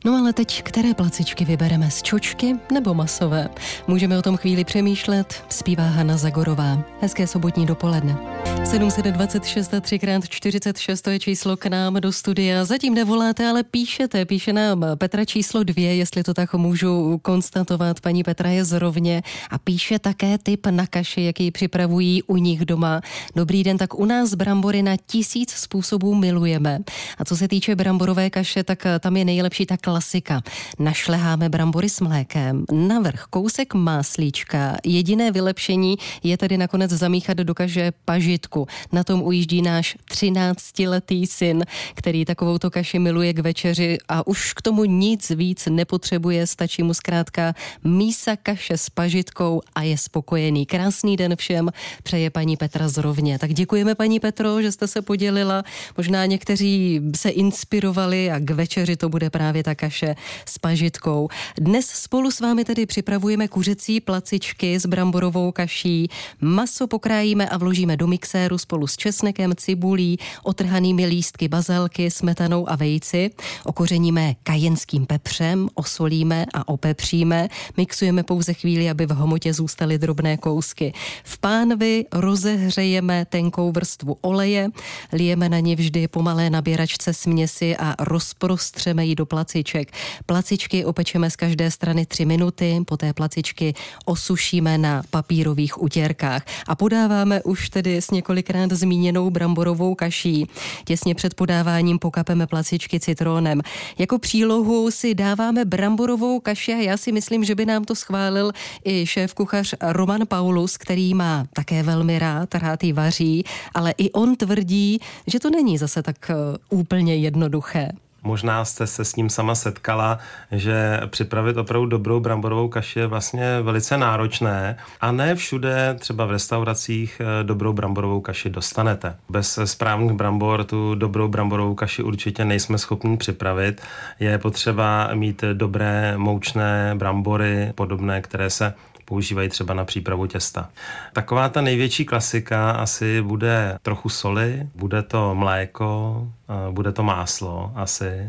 No 0.05 0.15
ale 0.15 0.33
teď, 0.33 0.63
které 0.63 0.93
placičky 0.93 1.45
vybereme 1.45 1.91
z 1.91 2.01
čočky 2.01 2.55
nebo 2.73 2.93
masové? 2.93 3.49
Můžeme 3.87 4.17
o 4.17 4.21
tom 4.21 4.37
chvíli 4.37 4.63
přemýšlet, 4.63 5.43
zpívá 5.49 5.83
Hanna 5.83 6.17
Zagorová. 6.17 6.83
Hezké 7.01 7.27
sobotní 7.27 7.65
dopoledne. 7.65 8.17
726 8.65 9.73
a 9.73 9.79
3x46 9.79 11.01
to 11.01 11.09
je 11.09 11.19
číslo 11.19 11.57
k 11.57 11.65
nám 11.65 11.93
do 11.93 12.11
studia. 12.11 12.65
Zatím 12.65 12.93
nevoláte, 12.93 13.47
ale 13.47 13.63
píšete. 13.63 14.25
Píše 14.25 14.53
nám 14.53 14.85
Petra 14.95 15.25
číslo 15.25 15.63
dvě, 15.63 15.95
jestli 15.95 16.23
to 16.23 16.33
tak 16.33 16.53
můžu 16.53 17.19
konstatovat. 17.21 17.99
Paní 17.99 18.23
Petra 18.23 18.49
je 18.49 18.65
zrovně 18.65 19.23
a 19.49 19.57
píše 19.57 19.99
také 19.99 20.37
typ 20.37 20.67
na 20.67 20.87
kaši, 20.87 21.21
jaký 21.21 21.51
připravují 21.51 22.23
u 22.23 22.37
nich 22.37 22.65
doma. 22.65 23.01
Dobrý 23.35 23.63
den, 23.63 23.77
tak 23.77 23.99
u 23.99 24.05
nás 24.05 24.33
brambory 24.33 24.83
na 24.83 24.97
tisíc 25.05 25.51
způsobů 25.51 26.15
milujeme. 26.15 26.79
A 27.17 27.25
co 27.25 27.37
se 27.37 27.47
týče 27.47 27.75
bramborové 27.75 28.29
kaše, 28.29 28.63
tak 28.63 28.83
tam 28.99 29.17
je 29.17 29.25
nejlepší 29.25 29.56
ta 29.65 29.77
klasika. 29.77 30.41
Našleháme 30.79 31.49
brambory 31.49 31.89
s 31.89 31.99
mlékem, 31.99 32.65
navrh 32.71 33.23
kousek 33.29 33.73
máslíčka. 33.73 34.77
Jediné 34.83 35.31
vylepšení 35.31 35.97
je 36.23 36.37
tedy 36.37 36.57
nakonec 36.57 36.91
zamíchat 36.91 37.37
do 37.37 37.55
kaše 37.55 37.91
pažitku. 38.05 38.67
Na 38.91 39.03
tom 39.03 39.21
ujíždí 39.21 39.61
náš 39.61 39.97
13-letý 40.11 41.27
syn, 41.27 41.65
který 41.95 42.25
takovou 42.25 42.57
to 42.57 42.69
kaši 42.69 42.99
miluje 42.99 43.33
k 43.33 43.39
večeři 43.39 43.97
a 44.09 44.27
už 44.27 44.53
k 44.53 44.61
tomu 44.61 44.85
nic 44.85 45.29
víc 45.29 45.67
nepotřebuje, 45.69 46.47
stačí 46.47 46.83
mu 46.83 46.93
zkrátka 46.93 47.53
mísa 47.83 48.35
kaše 48.35 48.77
s 48.77 48.89
pažitkou 48.89 49.61
a 49.75 49.83
je 49.83 49.97
spokojený. 49.97 50.65
Krásný 50.65 51.17
den 51.17 51.35
všem, 51.35 51.69
přeje 52.03 52.29
paní 52.29 52.57
Petra 52.57 52.87
zrovně. 52.87 53.39
Tak 53.39 53.53
děkujeme 53.53 53.95
paní 53.95 54.19
Petro, 54.19 54.61
že 54.61 54.71
jste 54.71 54.87
se 54.87 55.01
podělila. 55.01 55.63
Možná 55.97 56.25
někteří 56.25 57.01
se 57.15 57.29
inspirovali 57.29 58.31
a 58.31 58.39
k 58.39 58.49
večeři 58.49 58.95
to 58.95 59.09
bude 59.09 59.29
právě 59.29 59.46
právě 59.47 59.63
ta 59.63 59.75
kaše 59.75 60.15
s 60.45 60.57
pažitkou. 60.57 61.29
Dnes 61.57 61.85
spolu 61.85 62.31
s 62.31 62.39
vámi 62.39 62.65
tedy 62.65 62.85
připravujeme 62.85 63.47
kuřecí 63.47 64.01
placičky 64.01 64.79
s 64.79 64.85
bramborovou 64.85 65.51
kaší. 65.51 66.09
Maso 66.41 66.87
pokrájíme 66.87 67.49
a 67.49 67.57
vložíme 67.57 67.97
do 67.97 68.07
mixéru 68.07 68.57
spolu 68.57 68.87
s 68.87 68.97
česnekem, 68.97 69.55
cibulí, 69.55 70.19
otrhanými 70.43 71.05
lístky 71.05 71.47
bazalky, 71.47 72.11
smetanou 72.11 72.69
a 72.69 72.75
vejci. 72.75 73.29
Okořeníme 73.63 74.35
kajenským 74.43 75.05
pepřem, 75.05 75.69
osolíme 75.75 76.45
a 76.53 76.67
opepříme. 76.67 77.47
Mixujeme 77.77 78.23
pouze 78.23 78.53
chvíli, 78.53 78.89
aby 78.89 79.05
v 79.05 79.11
hmotě 79.11 79.53
zůstaly 79.53 79.97
drobné 79.97 80.37
kousky. 80.37 80.93
V 81.23 81.37
pánvi 81.37 82.05
rozehřejeme 82.13 83.25
tenkou 83.25 83.71
vrstvu 83.71 84.17
oleje, 84.21 84.69
lijeme 85.13 85.49
na 85.49 85.59
ní 85.59 85.75
vždy 85.75 86.07
pomalé 86.07 86.49
nabíračce 86.49 87.13
směsi 87.13 87.77
a 87.77 87.95
rozprostřeme 87.99 89.05
ji 89.05 89.15
do 89.15 89.25
placiček. 89.37 89.93
Placičky 90.25 90.85
opečeme 90.85 91.29
z 91.29 91.35
každé 91.35 91.71
strany 91.71 92.05
3 92.05 92.25
minuty, 92.25 92.81
poté 92.85 93.13
placičky 93.13 93.73
osušíme 94.05 94.77
na 94.77 95.03
papírových 95.09 95.81
utěrkách 95.81 96.45
a 96.67 96.75
podáváme 96.75 97.43
už 97.43 97.69
tedy 97.69 98.01
s 98.01 98.11
několikrát 98.11 98.71
zmíněnou 98.71 99.29
bramborovou 99.29 99.95
kaší. 99.95 100.49
Těsně 100.85 101.15
před 101.15 101.33
podáváním 101.33 101.99
pokapeme 101.99 102.47
placičky 102.47 102.99
citrónem. 102.99 103.61
Jako 103.97 104.19
přílohu 104.19 104.91
si 104.91 105.15
dáváme 105.15 105.65
bramborovou 105.65 106.39
kaši 106.39 106.73
a 106.73 106.77
já 106.77 106.97
si 106.97 107.11
myslím, 107.11 107.43
že 107.43 107.55
by 107.55 107.65
nám 107.65 107.85
to 107.85 107.95
schválil 107.95 108.51
i 108.85 109.05
šéf 109.05 109.33
kuchař 109.33 109.73
Roman 109.81 110.25
Paulus, 110.27 110.77
který 110.77 111.13
má 111.13 111.45
také 111.53 111.83
velmi 111.83 112.19
rád, 112.19 112.55
rád 112.55 112.83
ji 112.83 112.93
vaří, 112.93 113.43
ale 113.73 113.93
i 113.97 114.11
on 114.11 114.35
tvrdí, 114.35 114.99
že 115.27 115.39
to 115.39 115.49
není 115.49 115.77
zase 115.77 116.03
tak 116.03 116.17
eh, 116.29 116.35
úplně 116.69 117.15
jednoduché. 117.15 118.06
Možná 118.27 118.65
jste 118.65 118.87
se 118.87 119.05
s 119.05 119.15
ním 119.15 119.29
sama 119.29 119.55
setkala, 119.55 120.19
že 120.51 120.99
připravit 121.07 121.57
opravdu 121.57 121.87
dobrou 121.87 122.19
bramborovou 122.19 122.67
kaši 122.67 122.99
je 122.99 123.07
vlastně 123.07 123.61
velice 123.61 123.97
náročné 123.97 124.77
a 125.01 125.11
ne 125.11 125.35
všude, 125.35 125.95
třeba 125.99 126.25
v 126.25 126.31
restauracích, 126.31 127.21
eh, 127.21 127.43
dobrou 127.43 127.73
bramborovou 127.73 128.21
kaši 128.21 128.49
dostanete. 128.49 129.15
Bez 129.29 129.59
správných 129.65 130.11
brambor 130.11 130.63
tu 130.63 130.95
dobrou 130.95 131.27
bramborovou 131.27 131.75
kaši 131.75 132.03
určitě 132.03 132.45
nejsme 132.45 132.77
schopni 132.77 133.17
připravit. 133.17 133.81
Je 134.19 134.37
potřeba 134.37 135.09
mít 135.13 135.43
dobré 135.53 136.13
moučné 136.17 136.93
brambory, 136.95 137.71
podobné, 137.75 138.21
které 138.21 138.49
se 138.49 138.73
používají 139.07 139.49
třeba 139.49 139.73
na 139.73 139.85
přípravu 139.85 140.27
těsta. 140.27 140.69
Taková 141.13 141.49
ta 141.49 141.61
největší 141.61 142.05
klasika 142.05 142.71
asi 142.71 143.21
bude 143.21 143.77
trochu 143.81 144.09
soli, 144.09 144.67
bude 144.75 145.03
to 145.03 145.35
mléko, 145.35 146.27
bude 146.71 146.91
to 146.91 147.03
máslo 147.03 147.71
asi 147.75 148.27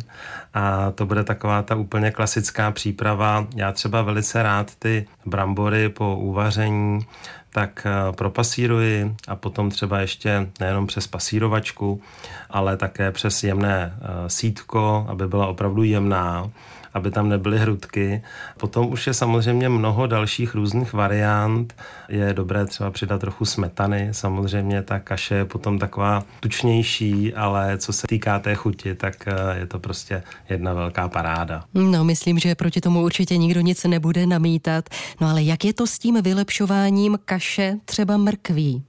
a 0.55 0.91
to 0.91 1.07
bude 1.07 1.25
taková 1.25 1.63
ta 1.63 1.75
úplně 1.75 2.11
klasická 2.11 2.71
příprava. 2.71 3.47
Já 3.57 3.73
třeba 3.73 4.03
velice 4.03 4.43
rád 4.43 4.75
ty 4.75 5.07
brambory 5.27 5.89
po 5.89 6.17
uvaření 6.17 7.07
tak 7.53 7.87
propasíruji 8.17 9.15
a 9.29 9.37
potom 9.37 9.71
třeba 9.71 10.01
ještě 10.01 10.49
nejenom 10.61 10.87
přes 10.87 11.07
pasírovačku, 11.07 12.03
ale 12.51 12.77
také 12.77 13.13
přes 13.13 13.45
jemné 13.45 13.95
sítko, 14.27 15.07
aby 15.09 15.29
byla 15.29 15.47
opravdu 15.47 15.83
jemná 15.83 16.51
aby 16.95 17.11
tam 17.11 17.29
nebyly 17.29 17.59
hrudky. 17.59 18.23
Potom 18.57 18.93
už 18.93 19.07
je 19.07 19.15
samozřejmě 19.15 19.69
mnoho 19.69 20.07
dalších 20.07 20.55
různých 20.55 20.93
variant. 20.93 21.75
Je 22.09 22.35
dobré 22.35 22.67
třeba 22.67 22.91
přidat 22.91 23.21
trochu 23.21 23.45
smetany. 23.45 24.09
Samozřejmě 24.13 24.83
ta 24.83 24.99
kaše 24.99 25.35
je 25.35 25.45
potom 25.45 25.79
taková 25.79 26.25
tučnější, 26.41 27.35
ale 27.35 27.79
co 27.79 27.93
se 27.93 28.07
týká 28.07 28.39
té 28.39 28.55
chuti, 28.55 28.95
tak 28.95 29.29
eh, 29.29 29.59
je 29.59 29.67
to 29.67 29.79
prostě 29.79 30.23
jedna 30.49 30.75
velká 30.75 31.09
paráda. 31.09 31.65
No, 31.75 32.05
myslím, 32.05 32.39
že 32.39 32.55
proti 32.55 32.81
tomu 32.81 33.03
určitě 33.03 33.37
nikdo 33.37 33.61
nic 33.61 33.85
nebude 33.85 34.27
namítat. 34.27 34.89
No 35.21 35.29
ale 35.29 35.43
jak 35.43 35.65
je 35.65 35.73
to 35.73 35.87
s 35.87 35.99
tím 35.99 36.23
vylepšováním 36.23 37.19
kaše 37.25 37.75
třeba 37.85 38.17
mrkví? 38.17 38.83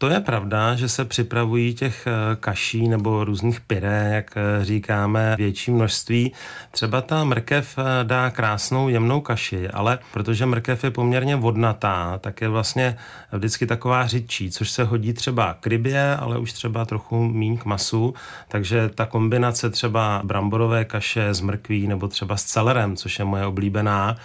To 0.00 0.08
je 0.08 0.20
pravda, 0.20 0.74
že 0.74 0.88
se 0.88 1.04
připravují 1.04 1.74
těch 1.74 2.06
eh, 2.06 2.36
kaší 2.36 2.88
nebo 2.88 3.24
různých 3.24 3.60
pyré, 3.60 4.10
jak 4.14 4.36
eh, 4.36 4.64
říkáme, 4.64 5.34
větší 5.38 5.70
množství. 5.70 6.32
Třeba 6.70 7.00
ta 7.00 7.24
mrkev 7.24 7.78
eh, 7.78 8.04
dá 8.04 8.30
krásnou 8.30 8.88
jemnou 8.88 9.20
kaši, 9.20 9.68
ale 9.68 9.98
protože 10.12 10.46
mrkev 10.46 10.84
je 10.84 10.90
poměrně 10.90 11.36
vodnatá, 11.36 12.18
tak 12.18 12.40
je 12.40 12.48
vlastně 12.48 12.96
vždycky 13.32 13.66
taková 13.66 14.06
řidčí, 14.06 14.50
což 14.50 14.70
se 14.70 14.84
hodí 14.84 15.12
třeba 15.12 15.56
k 15.60 15.66
rybě, 15.66 16.16
ale 16.16 16.38
už 16.38 16.52
třeba 16.52 16.84
trochu 16.84 17.24
míň 17.24 17.58
k 17.58 17.64
masu. 17.64 18.14
Takže 18.48 18.88
ta 18.88 19.06
kombinace 19.06 19.70
třeba 19.70 20.22
bramborové 20.24 20.84
kaše 20.84 21.34
s 21.34 21.40
mrkví 21.40 21.86
nebo 21.86 22.08
třeba 22.08 22.36
s 22.36 22.44
celerem, 22.44 22.96
což 22.96 23.18
je 23.18 23.24
moje 23.24 23.46
oblíbená, 23.46 24.16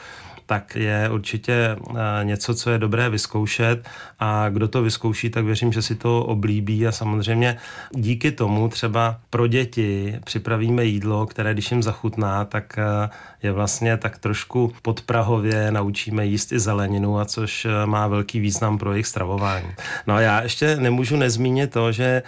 tak 0.46 0.75
je 0.75 1.10
určitě 1.10 1.54
eh, 1.54 1.96
něco, 2.24 2.56
co 2.56 2.70
je 2.70 2.78
dobré 2.78 3.10
vyzkoušet. 3.10 3.90
A 4.20 4.50
kdo 4.50 4.68
to 4.68 4.82
vyzkouší, 4.82 5.30
tak 5.30 5.46
věřím, 5.46 5.74
že 5.74 5.82
si 5.82 5.96
to 5.96 6.24
oblíbí. 6.24 6.88
A 6.88 6.92
samozřejmě 6.92 7.58
díky 7.92 8.32
tomu 8.32 8.70
třeba 8.70 9.20
pro 9.30 9.48
děti 9.48 10.20
připravíme 10.24 10.86
jídlo, 10.86 11.25
které 11.25 11.54
když 11.54 11.72
jim 11.72 11.84
zachutná, 11.84 12.46
tak 12.46 12.78
eh, 12.78 13.10
je 13.44 13.52
vlastně 13.52 13.98
tak 13.98 14.18
trošku 14.18 14.74
podprahově 14.82 15.72
naučíme 15.72 16.25
jíst 16.25 16.52
i 16.52 16.60
zeleninu, 16.60 17.20
a 17.20 17.25
což 17.25 17.66
eh, 17.66 17.86
má 17.86 18.08
velký 18.08 18.40
význam 18.40 18.78
pro 18.78 18.92
jejich 18.92 19.08
stravování. 19.08 19.70
No 20.08 20.14
a 20.14 20.22
já 20.22 20.42
ještě 20.42 20.75
nemůžu 20.75 21.16
nezmínit 21.16 21.72
to, 21.72 21.92
že 21.92 22.24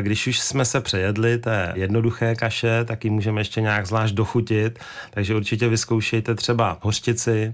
když 0.00 0.26
už 0.26 0.40
jsme 0.40 0.64
se 0.64 0.80
přejedli 0.80 1.38
té 1.38 1.72
jednoduché 1.76 2.34
kaše, 2.34 2.84
tak 2.84 3.04
ji 3.04 3.10
můžeme 3.10 3.40
ještě 3.40 3.60
nějak 3.60 3.86
zvlášť 3.86 4.14
dochutit, 4.14 4.78
takže 5.10 5.34
určitě 5.34 5.68
vyzkoušejte 5.68 6.34
třeba 6.34 6.78
hořčici, 6.82 7.53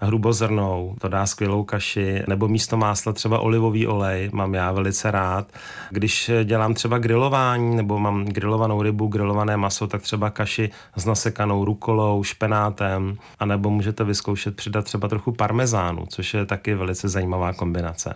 hrubozrnou, 0.00 0.96
to 1.00 1.08
dá 1.08 1.26
skvělou 1.26 1.64
kaši, 1.64 2.22
nebo 2.28 2.48
místo 2.48 2.76
másla 2.76 3.12
třeba 3.12 3.38
olivový 3.38 3.86
olej, 3.86 4.30
mám 4.32 4.54
já 4.54 4.72
velice 4.72 5.10
rád. 5.10 5.48
Když 5.90 6.30
dělám 6.44 6.74
třeba 6.74 6.98
grilování, 6.98 7.76
nebo 7.76 7.98
mám 7.98 8.24
grilovanou 8.24 8.82
rybu, 8.82 9.06
grilované 9.06 9.56
maso, 9.56 9.86
tak 9.86 10.02
třeba 10.02 10.30
kaši 10.30 10.70
s 10.96 11.04
nasekanou 11.04 11.64
rukolou, 11.64 12.22
špenátem, 12.22 13.16
anebo 13.38 13.70
můžete 13.70 14.04
vyzkoušet 14.04 14.56
přidat 14.56 14.84
třeba 14.84 15.08
trochu 15.08 15.32
parmezánu, 15.32 16.06
což 16.08 16.34
je 16.34 16.46
taky 16.46 16.74
velice 16.74 17.08
zajímavá 17.08 17.52
kombinace. 17.52 18.14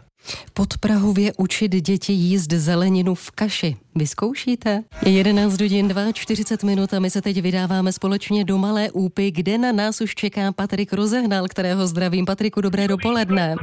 Podprahově 0.55 1.33
učit 1.39 1.69
děti 1.69 2.13
jíst 2.13 2.53
zeleninu 2.53 3.15
v 3.15 3.31
kaši. 3.31 3.77
Vyzkoušíte? 3.95 4.83
Je 5.03 5.13
11 5.13 5.61
hodin 5.61 5.95
42 6.13 6.67
minut 6.67 6.95
a 6.95 6.99
my 6.99 7.11
se 7.11 7.23
teď 7.23 7.43
vydáváme 7.43 7.93
společně 7.93 8.45
do 8.45 8.59
Malé 8.59 8.91
Úpy, 8.91 9.31
kde 9.31 9.59
na 9.59 9.73
nás 9.73 10.01
už 10.01 10.15
čeká 10.15 10.53
Patrik 10.53 10.93
Rozehnal, 10.93 11.49
kterého 11.61 11.87
zdravím. 11.87 12.25
Patriku, 12.25 12.61
dobré 12.61 12.89
dopoledne. 12.89 13.55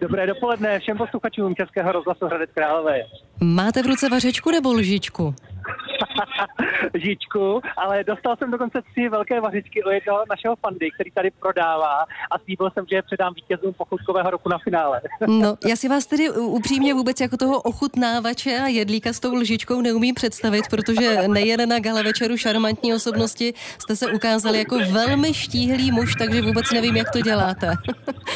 Dobré 0.00 0.26
dopoledne 0.26 0.78
všem 0.78 0.96
posluchačům 0.96 1.54
Českého 1.54 1.92
rozhlasu 1.92 2.26
Hradec 2.26 2.50
Králové. 2.54 2.98
Máte 3.40 3.82
v 3.82 3.86
ruce 3.86 4.08
vařečku 4.08 4.50
nebo 4.50 4.72
lžičku? 4.72 5.34
Žičku, 6.94 7.60
ale 7.76 8.04
dostal 8.04 8.36
jsem 8.36 8.50
dokonce 8.50 8.82
tři 8.90 9.08
velké 9.08 9.40
vařičky 9.40 9.84
u 9.84 9.90
jednoho 9.90 10.24
našeho 10.30 10.56
fandy, 10.56 10.90
který 10.90 11.10
tady 11.10 11.30
prodává 11.30 12.04
a 12.30 12.38
slíbil 12.44 12.70
jsem, 12.70 12.84
že 12.90 12.96
je 12.96 13.02
předám 13.02 13.34
vítězům 13.34 13.74
pochutkového 13.74 14.30
roku 14.30 14.48
na 14.48 14.58
finále. 14.58 15.00
no, 15.26 15.56
já 15.66 15.76
si 15.76 15.88
vás 15.88 16.06
tedy 16.06 16.30
upřímně 16.30 16.94
vůbec 16.94 17.20
jako 17.20 17.36
toho 17.36 17.62
ochutnávače 17.62 18.58
a 18.58 18.66
jedlíka 18.66 19.12
s 19.12 19.20
tou 19.20 19.34
lžičkou 19.34 19.80
neumím 19.80 20.14
představit, 20.14 20.64
protože 20.70 21.28
nejen 21.28 21.68
na 21.68 21.78
gala 21.78 22.02
večeru 22.02 22.36
šarmantní 22.36 22.94
osobnosti 22.94 23.54
jste 23.78 23.96
se 23.96 24.12
ukázali 24.12 24.58
jako 24.58 24.78
velmi 24.92 25.34
štíhlý 25.34 25.92
muž, 25.92 26.14
takže 26.18 26.42
vůbec 26.42 26.72
nevím, 26.72 26.96
jak 26.96 27.10
to 27.10 27.20
děláte. 27.20 27.72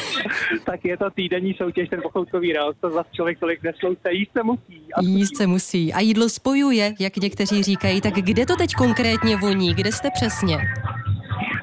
tak 0.65 0.85
je 0.85 0.97
to 0.97 1.09
týdenní 1.09 1.53
soutěž, 1.53 1.89
ten 1.89 2.01
pochoutkový 2.01 2.53
rok, 2.53 2.77
to 2.81 2.89
zase 2.89 3.09
člověk 3.13 3.39
tolik 3.39 3.63
neslouce, 3.63 4.11
jíst 4.11 4.31
se 4.33 4.43
musí. 4.43 4.81
Jíst 5.01 5.37
se 5.37 5.47
musí. 5.47 5.93
A 5.93 5.99
jídlo 5.99 6.29
spojuje, 6.29 6.93
jak 6.99 7.17
někteří 7.21 7.63
říkají. 7.63 8.01
Tak 8.01 8.13
kde 8.13 8.45
to 8.45 8.55
teď 8.55 8.73
konkrétně 8.73 9.37
voní? 9.37 9.73
Kde 9.73 9.91
jste 9.91 10.09
přesně? 10.13 10.57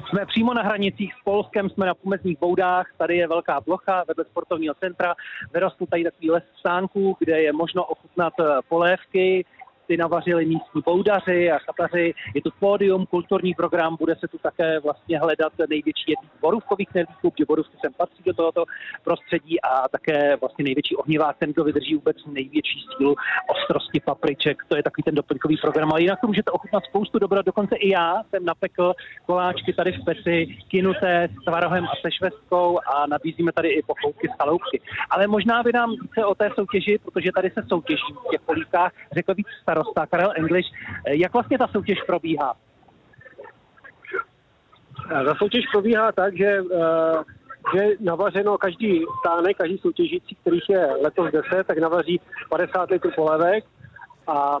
Jsme 0.09 0.25
přímo 0.25 0.53
na 0.53 0.61
hranicích 0.61 1.13
s 1.13 1.23
Polskem, 1.23 1.69
jsme 1.69 1.85
na 1.85 1.93
pomezních 1.93 2.39
boudách, 2.39 2.85
tady 2.97 3.17
je 3.17 3.27
velká 3.27 3.61
plocha 3.61 4.03
vedle 4.07 4.25
sportovního 4.25 4.73
centra, 4.73 5.15
vyrostl 5.53 5.85
tady 5.85 6.03
takový 6.03 6.31
les 6.31 6.43
stánků, 6.59 7.15
kde 7.19 7.41
je 7.41 7.53
možno 7.53 7.83
ochutnat 7.83 8.33
eh, 8.39 8.43
polévky, 8.69 9.45
ty 9.89 9.97
navařili 9.97 10.45
místní 10.45 10.81
boudaři 10.85 11.51
a 11.51 11.57
chataři. 11.57 12.13
Je 12.35 12.41
tu 12.41 12.49
pódium, 12.59 13.05
kulturní 13.05 13.53
program, 13.53 13.97
bude 13.99 14.15
se 14.15 14.27
tu 14.27 14.37
také 14.37 14.79
vlastně 14.79 15.19
hledat 15.19 15.53
největší 15.69 16.07
jedných 16.13 16.41
borůvkových 16.41 16.89
knedlíků, 16.89 17.31
protože 17.31 17.45
borůvky 17.45 17.77
sem 17.81 17.93
patří 17.97 18.23
do 18.25 18.33
tohoto 18.33 18.63
prostředí 19.03 19.61
a 19.61 19.89
také 19.89 20.35
vlastně 20.41 20.63
největší 20.63 20.95
ohnivák, 20.95 21.37
ten, 21.37 21.49
kdo 21.53 21.63
vydrží 21.63 21.95
vůbec 21.95 22.17
největší 22.25 22.79
sílu 22.97 23.15
ostrosti 23.53 23.99
papriček. 23.99 24.57
To 24.67 24.75
je 24.75 24.83
takový 24.83 25.03
ten 25.03 25.15
doplňkový 25.15 25.57
program. 25.57 25.91
Ale 25.91 26.01
jinak 26.01 26.21
to 26.21 26.27
můžete 26.27 26.51
ochutnat 26.51 26.83
spoustu 26.89 27.19
dobra. 27.19 27.41
Dokonce 27.41 27.75
i 27.75 27.89
já 27.89 28.23
jsem 28.29 28.45
napekl 28.45 28.93
koláčky 29.25 29.73
tady 29.73 29.91
v 29.91 30.05
peci, 30.05 30.57
kinuté 30.67 31.29
s 31.41 31.45
tvarohem 31.45 31.85
a 31.85 31.95
se 32.01 32.11
švestkou 32.11 32.79
a 32.93 33.07
nabízíme 33.07 33.51
tady 33.51 33.69
i 33.69 33.81
pochoutky 33.81 34.27
z 34.27 34.37
chaloupky. 34.37 34.81
Ale 35.09 35.27
možná 35.27 35.63
by 35.63 35.71
nám 35.73 35.89
více 35.91 36.25
o 36.25 36.35
té 36.35 36.49
soutěži, 36.55 36.99
protože 37.03 37.31
tady 37.31 37.49
se 37.49 37.61
soutěží 37.67 38.13
v 38.27 38.31
těch 38.31 38.41
polívkách, 38.41 38.91
řekl 39.11 39.33
víc 39.33 39.47
starostů 39.61 39.78
starosta 39.79 40.05
Karel 40.05 40.33
English. 40.35 40.67
Jak 41.07 41.33
vlastně 41.33 41.57
ta 41.57 41.67
soutěž 41.67 41.97
probíhá? 42.07 42.53
Ta 45.09 45.35
soutěž 45.35 45.65
probíhá 45.71 46.11
tak, 46.11 46.37
že, 46.37 46.61
eh, 46.73 47.17
že 47.75 47.87
navařeno 47.99 48.57
každý 48.57 49.05
stánek, 49.19 49.57
každý 49.57 49.77
soutěžící, 49.77 50.35
kterých 50.35 50.69
je 50.69 50.87
letos 51.03 51.31
10, 51.31 51.67
tak 51.67 51.77
navaří 51.77 52.21
50 52.49 52.89
litrů 52.89 53.11
polévek 53.15 53.63
a 54.27 54.57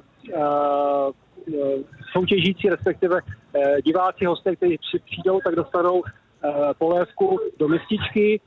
soutěžící, 2.11 2.69
respektive 2.69 3.19
diváci, 3.85 4.25
hosté, 4.25 4.55
kteří 4.55 4.77
přijdou, 5.05 5.39
tak 5.43 5.55
dostanou 5.55 6.03
polévku 6.77 7.39
do 7.59 7.67
mističky, 7.67 8.41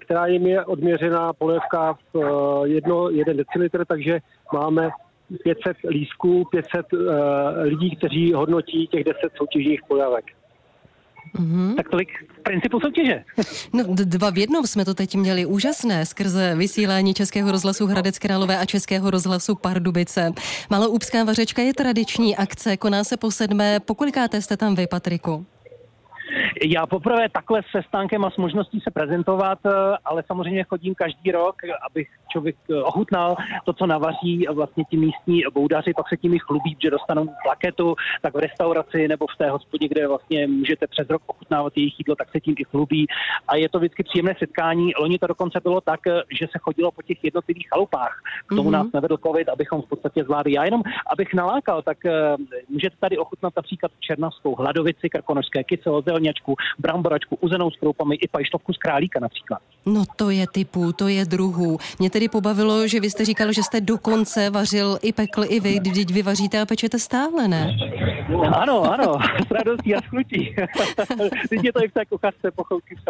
která 0.00 0.26
jim 0.26 0.46
je 0.46 0.64
odměřená 0.64 1.32
polévka 1.32 1.96
v 2.14 2.18
jedno, 2.64 3.10
jeden 3.10 3.36
decilitr, 3.36 3.84
takže 3.84 4.20
máme 4.52 4.90
500 5.44 5.76
lísků, 5.88 6.44
500 6.50 6.92
uh, 6.92 7.00
lidí, 7.62 7.96
kteří 7.96 8.32
hodnotí 8.32 8.86
těch 8.86 9.04
10 9.04 9.18
soutěžních 9.36 9.80
pojavek. 9.88 10.24
Mm-hmm. 11.38 11.74
Tak 11.74 11.88
tolik 11.88 12.08
principu 12.42 12.80
soutěže. 12.80 13.24
no, 13.72 13.84
dva 13.88 14.30
v 14.30 14.38
jednom 14.38 14.66
jsme 14.66 14.84
to 14.84 14.94
teď 14.94 15.14
měli 15.14 15.46
úžasné 15.46 16.06
skrze 16.06 16.54
vysílání 16.54 17.14
Českého 17.14 17.52
rozhlasu 17.52 17.86
Hradec 17.86 18.18
Králové 18.18 18.58
a 18.58 18.64
Českého 18.64 19.10
rozhlasu 19.10 19.54
Pardubice. 19.54 20.32
Maloúbská 20.70 21.24
vařečka 21.24 21.62
je 21.62 21.74
tradiční 21.74 22.36
akce, 22.36 22.76
koná 22.76 23.04
se 23.04 23.16
po 23.16 23.30
sedmé. 23.30 23.80
Pokolikáte 23.80 24.42
jste 24.42 24.56
tam 24.56 24.74
vy, 24.74 24.86
Patriku? 24.86 25.46
Já 26.64 26.86
poprvé 26.86 27.28
takhle 27.28 27.62
se 27.70 27.82
stánkem 27.88 28.24
a 28.24 28.30
s 28.30 28.36
možností 28.36 28.80
se 28.80 28.90
prezentovat, 28.90 29.58
eh, 29.66 29.70
ale 30.04 30.22
samozřejmě 30.26 30.64
chodím 30.64 30.94
každý 30.94 31.32
rok, 31.32 31.56
abych 31.90 32.08
člověk 32.28 32.56
eh, 32.70 32.82
ochutnal 32.82 33.36
to, 33.64 33.72
co 33.72 33.86
navaří 33.86 34.46
vlastně 34.52 34.84
ti 34.84 34.96
místní 34.96 35.42
boudaři, 35.54 35.92
pak 35.96 36.08
se 36.08 36.16
tím 36.16 36.34
i 36.34 36.38
chlubí, 36.38 36.76
že 36.82 36.90
dostanou 36.90 37.28
plaketu, 37.44 37.96
tak 38.22 38.34
v 38.34 38.38
restauraci 38.38 39.08
nebo 39.08 39.26
v 39.26 39.36
té 39.38 39.50
hospodě, 39.50 39.88
kde 39.88 40.08
vlastně 40.08 40.46
můžete 40.46 40.86
přes 40.86 41.08
rok 41.08 41.22
ochutnávat 41.26 41.72
jejich 41.76 41.94
jídlo, 41.98 42.16
tak 42.16 42.30
se 42.30 42.40
tím 42.40 42.54
i 42.58 42.64
chlubí. 42.64 43.06
A 43.48 43.56
je 43.56 43.68
to 43.68 43.78
vždycky 43.78 44.02
příjemné 44.02 44.34
setkání. 44.38 44.92
Loni 45.00 45.18
to 45.18 45.26
dokonce 45.26 45.60
bylo 45.62 45.80
tak, 45.80 46.06
eh, 46.06 46.22
že 46.40 46.46
se 46.52 46.58
chodilo 46.58 46.90
po 46.90 47.02
těch 47.02 47.24
jednotlivých 47.24 47.68
chalupách. 47.68 48.20
K 48.46 48.54
tomu 48.56 48.68
mm-hmm. 48.68 48.72
nás 48.72 48.86
nevedl 48.92 49.16
COVID, 49.16 49.48
abychom 49.48 49.82
v 49.82 49.88
podstatě 49.88 50.24
zvládli. 50.24 50.52
Já 50.52 50.64
jenom, 50.64 50.82
abych 51.12 51.34
nalákal, 51.34 51.82
tak 51.82 51.98
můžete 52.68 52.96
tady 53.00 53.18
ochutnat 53.18 53.52
například 53.56 53.92
černavskou 54.00 54.54
hladovici, 54.54 55.10
krkonožské 55.10 55.64
kycelo, 55.64 56.02
zelňačku, 56.34 56.54
bramboračku, 56.78 57.38
uzenou 57.40 57.70
s 57.70 57.76
kroupami 57.76 58.14
i 58.14 58.28
pajštovku 58.28 58.72
z 58.72 58.78
králíka 58.78 59.20
například. 59.20 59.58
No 59.86 60.04
to 60.16 60.30
je 60.30 60.46
typů, 60.46 60.92
to 60.92 61.08
je 61.08 61.24
druhů. 61.24 61.78
Mě 61.98 62.10
tedy 62.10 62.28
pobavilo, 62.28 62.88
že 62.88 63.00
vy 63.00 63.10
jste 63.10 63.24
říkal, 63.24 63.52
že 63.52 63.62
jste 63.62 63.80
dokonce 63.80 64.50
vařil 64.50 64.98
i 65.02 65.12
pekl, 65.12 65.44
i 65.48 65.60
vy, 65.60 65.78
když 65.78 66.06
vy 66.06 66.22
vaříte 66.22 66.60
a 66.60 66.66
pečete 66.66 66.98
stále, 66.98 67.48
ne? 67.48 67.76
Ano, 68.52 68.82
ano, 68.82 69.18
s 69.48 69.50
radostí 69.50 69.94
a 69.94 70.02
schnutí. 70.02 70.54
Teď 71.48 71.60
je 71.64 71.72
to 71.72 71.84
i 71.84 71.88
v 71.88 71.92
té 71.92 72.04
kuchařce 72.04 72.50
pochoutky 72.50 72.94
v 72.96 73.00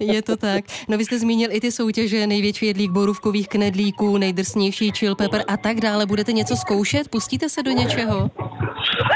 Je 0.00 0.22
to 0.22 0.36
tak. 0.36 0.64
No 0.88 0.98
vy 0.98 1.04
jste 1.04 1.18
zmínil 1.18 1.52
i 1.52 1.60
ty 1.60 1.72
soutěže, 1.72 2.26
největší 2.26 2.66
jedlík 2.66 2.90
borůvkových 2.90 3.48
knedlíků, 3.48 4.18
nejdrsnější 4.18 4.90
chill 4.90 5.14
pepper 5.14 5.44
a 5.48 5.56
tak 5.56 5.80
dále. 5.80 6.06
Budete 6.06 6.32
něco 6.32 6.56
zkoušet? 6.56 7.08
Pustíte 7.08 7.48
se 7.48 7.62
do 7.62 7.70
něčeho? 7.70 8.30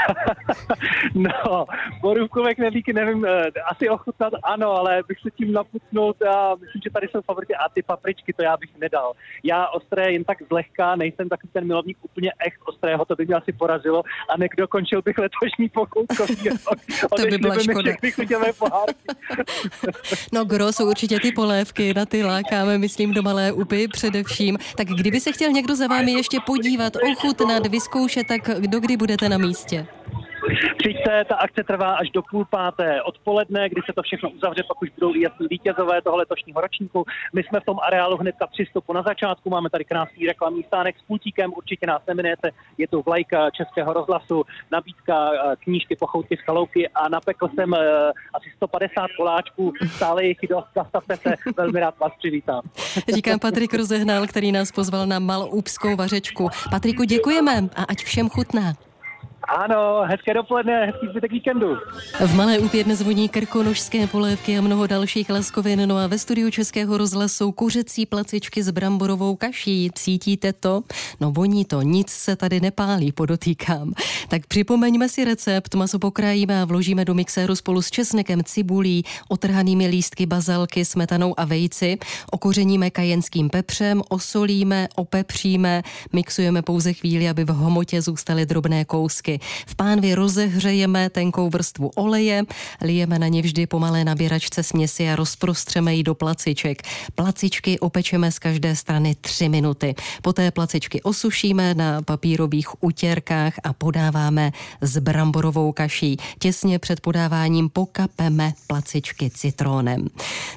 no, 1.15 1.65
borůvkové 2.01 2.55
knedlíky 2.55 2.93
nevím, 2.93 3.25
eh, 3.25 3.51
asi 3.69 3.89
ochutnat 3.89 4.33
ano, 4.43 4.71
ale 4.71 5.03
bych 5.07 5.19
se 5.19 5.31
tím 5.31 5.53
naputnul 5.53 6.15
a 6.35 6.55
myslím, 6.55 6.81
že 6.83 6.89
tady 6.89 7.07
jsou 7.07 7.21
favority 7.21 7.55
a 7.55 7.69
ty 7.69 7.83
papričky, 7.83 8.33
to 8.33 8.43
já 8.43 8.57
bych 8.57 8.69
nedal. 8.77 9.13
Já 9.43 9.67
ostré 9.67 10.11
jen 10.11 10.23
tak 10.23 10.37
zlehka, 10.49 10.95
nejsem 10.95 11.29
takový 11.29 11.49
ten 11.53 11.67
milovník 11.67 11.97
úplně 12.01 12.31
echt 12.45 12.57
ostrého, 12.65 13.05
to 13.05 13.15
by 13.15 13.25
mě 13.25 13.35
asi 13.35 13.51
porazilo 13.51 14.03
a 14.29 14.37
nedokončil 14.37 15.01
bych 15.01 15.17
letošní 15.17 15.69
pokoutkový 15.69 16.35
To 17.15 17.25
by 17.25 17.37
byla 17.37 17.59
škoda. 17.59 17.91
no 20.33 20.45
gro 20.45 20.71
jsou 20.73 20.89
určitě 20.89 21.19
ty 21.19 21.31
polévky, 21.31 21.93
na 21.93 22.05
ty 22.05 22.23
lákáme, 22.23 22.77
myslím, 22.77 23.13
do 23.13 23.21
malé 23.21 23.51
upy 23.51 23.87
především. 23.87 24.57
Tak 24.77 24.87
kdyby 24.87 25.19
se 25.19 25.31
chtěl 25.31 25.51
někdo 25.51 25.75
za 25.75 25.87
vámi 25.87 26.11
ještě 26.11 26.37
podívat, 26.45 26.93
ochutnat, 27.11 27.67
vyzkoušet, 27.67 28.27
tak 28.27 28.41
do 28.59 28.79
kdy 28.79 28.97
budete 28.97 29.29
na 29.29 29.37
místě? 29.37 29.87
Přijďte, 30.77 31.25
ta 31.25 31.35
akce 31.35 31.63
trvá 31.63 31.95
až 31.95 32.09
do 32.09 32.21
půl 32.21 32.45
páté 32.45 33.01
odpoledne, 33.01 33.69
kdy 33.69 33.81
se 33.85 33.93
to 33.95 34.01
všechno 34.01 34.29
uzavře, 34.29 34.63
pak 34.67 34.81
už 34.81 34.89
budou 34.89 35.15
i 35.15 35.27
vítězové 35.49 36.01
toho 36.01 36.17
letošního 36.17 36.61
ročníku. 36.61 37.05
My 37.33 37.43
jsme 37.43 37.59
v 37.59 37.65
tom 37.65 37.77
areálu 37.87 38.17
hnedka 38.17 38.47
při 38.47 38.65
vstupu 38.65 38.93
na 38.93 39.01
začátku, 39.01 39.49
máme 39.49 39.69
tady 39.69 39.85
krásný 39.85 40.27
reklamní 40.27 40.63
stánek 40.63 40.95
s 40.99 41.01
pultíkem, 41.01 41.53
určitě 41.57 41.87
nás 41.87 42.01
neminujete, 42.07 42.51
je 42.77 42.87
tu 42.87 43.01
vlajka 43.01 43.49
Českého 43.49 43.93
rozhlasu, 43.93 44.43
nabídka 44.71 45.31
eh, 45.33 45.55
knížky 45.63 45.95
Pochoutky 45.95 46.37
z 46.37 46.45
chalouky 46.45 46.89
a 46.89 47.09
napekl 47.09 47.47
jsem 47.55 47.71
uh, 47.71 47.77
asi 48.33 48.49
150 48.55 49.07
koláčků, 49.17 49.73
stále 49.95 50.25
jich 50.25 50.37
dost, 50.49 50.67
zastavte 50.75 51.15
se, 51.15 51.33
velmi 51.57 51.79
rád 51.79 51.99
vás 51.99 52.11
přivítám. 52.17 52.61
Říkám 53.15 53.39
Patrik 53.39 53.73
Rozehnal, 53.73 54.27
který 54.27 54.51
nás 54.51 54.71
pozval 54.71 55.07
na 55.07 55.19
maloúpskou 55.19 55.95
vařečku. 55.95 56.49
Patriku, 56.69 57.03
děkujeme 57.03 57.51
a 57.75 57.83
ať 57.83 57.97
všem 57.97 58.29
chutná. 58.29 58.73
Ano, 59.57 60.01
hezké 60.05 60.33
dopoledne, 60.33 60.85
hezký 60.85 61.07
zbytek 61.07 61.31
víkendu. 61.31 61.77
V 62.19 62.35
Malé 62.35 62.59
úpě 62.59 62.83
dnes 62.83 63.01
voní 63.01 63.29
krkonožské 63.29 64.07
polévky 64.07 64.57
a 64.57 64.61
mnoho 64.61 64.87
dalších 64.87 65.29
laskovin. 65.29 65.87
No 65.87 65.97
a 65.97 66.07
ve 66.07 66.17
studiu 66.17 66.51
Českého 66.51 66.97
rozhlasu 66.97 67.51
kuřecí 67.51 68.05
placičky 68.05 68.63
s 68.63 68.71
bramborovou 68.71 69.35
kaší. 69.35 69.89
Cítíte 69.95 70.53
to? 70.53 70.81
No 71.21 71.31
voní 71.31 71.65
to, 71.65 71.81
nic 71.81 72.09
se 72.09 72.35
tady 72.35 72.59
nepálí, 72.59 73.11
podotýkám. 73.11 73.93
Tak 74.29 74.47
připomeňme 74.47 75.09
si 75.09 75.25
recept. 75.25 75.75
Maso 75.75 75.99
pokrájíme 75.99 76.61
a 76.61 76.65
vložíme 76.65 77.05
do 77.05 77.13
mixéru 77.13 77.55
spolu 77.55 77.81
s 77.81 77.91
česnekem, 77.91 78.43
cibulí, 78.43 79.03
otrhanými 79.29 79.87
lístky 79.87 80.25
bazalky, 80.25 80.85
smetanou 80.85 81.39
a 81.39 81.45
vejci. 81.45 81.97
Okořeníme 82.31 82.89
kajenským 82.89 83.49
pepřem, 83.49 84.01
osolíme, 84.09 84.87
opepříme, 84.95 85.81
mixujeme 86.13 86.61
pouze 86.61 86.93
chvíli, 86.93 87.29
aby 87.29 87.43
v 87.43 87.49
homotě 87.49 88.01
zůstaly 88.01 88.45
drobné 88.45 88.85
kousky. 88.85 89.40
V 89.67 89.75
pánvi 89.75 90.15
rozehřejeme 90.15 91.09
tenkou 91.09 91.49
vrstvu 91.49 91.91
oleje, 91.95 92.43
lijeme 92.81 93.19
na 93.19 93.27
ně 93.27 93.41
vždy 93.41 93.67
pomalé 93.67 94.03
nabíračce 94.05 94.63
směsi 94.63 95.09
a 95.09 95.15
rozprostřeme 95.15 95.95
ji 95.95 96.03
do 96.03 96.15
placiček. 96.15 96.81
Placičky 97.15 97.79
opečeme 97.79 98.31
z 98.31 98.39
každé 98.39 98.75
strany 98.75 99.15
3 99.21 99.49
minuty. 99.49 99.95
Poté 100.21 100.51
placičky 100.51 101.01
osušíme 101.01 101.73
na 101.73 102.01
papírových 102.01 102.83
utěrkách 102.83 103.53
a 103.63 103.73
podáváme 103.73 104.51
s 104.81 104.97
bramborovou 104.97 105.71
kaší. 105.71 106.17
Těsně 106.39 106.79
před 106.79 106.99
podáváním 106.99 107.69
pokapeme 107.69 108.53
placičky 108.67 109.29
citrónem. 109.29 110.07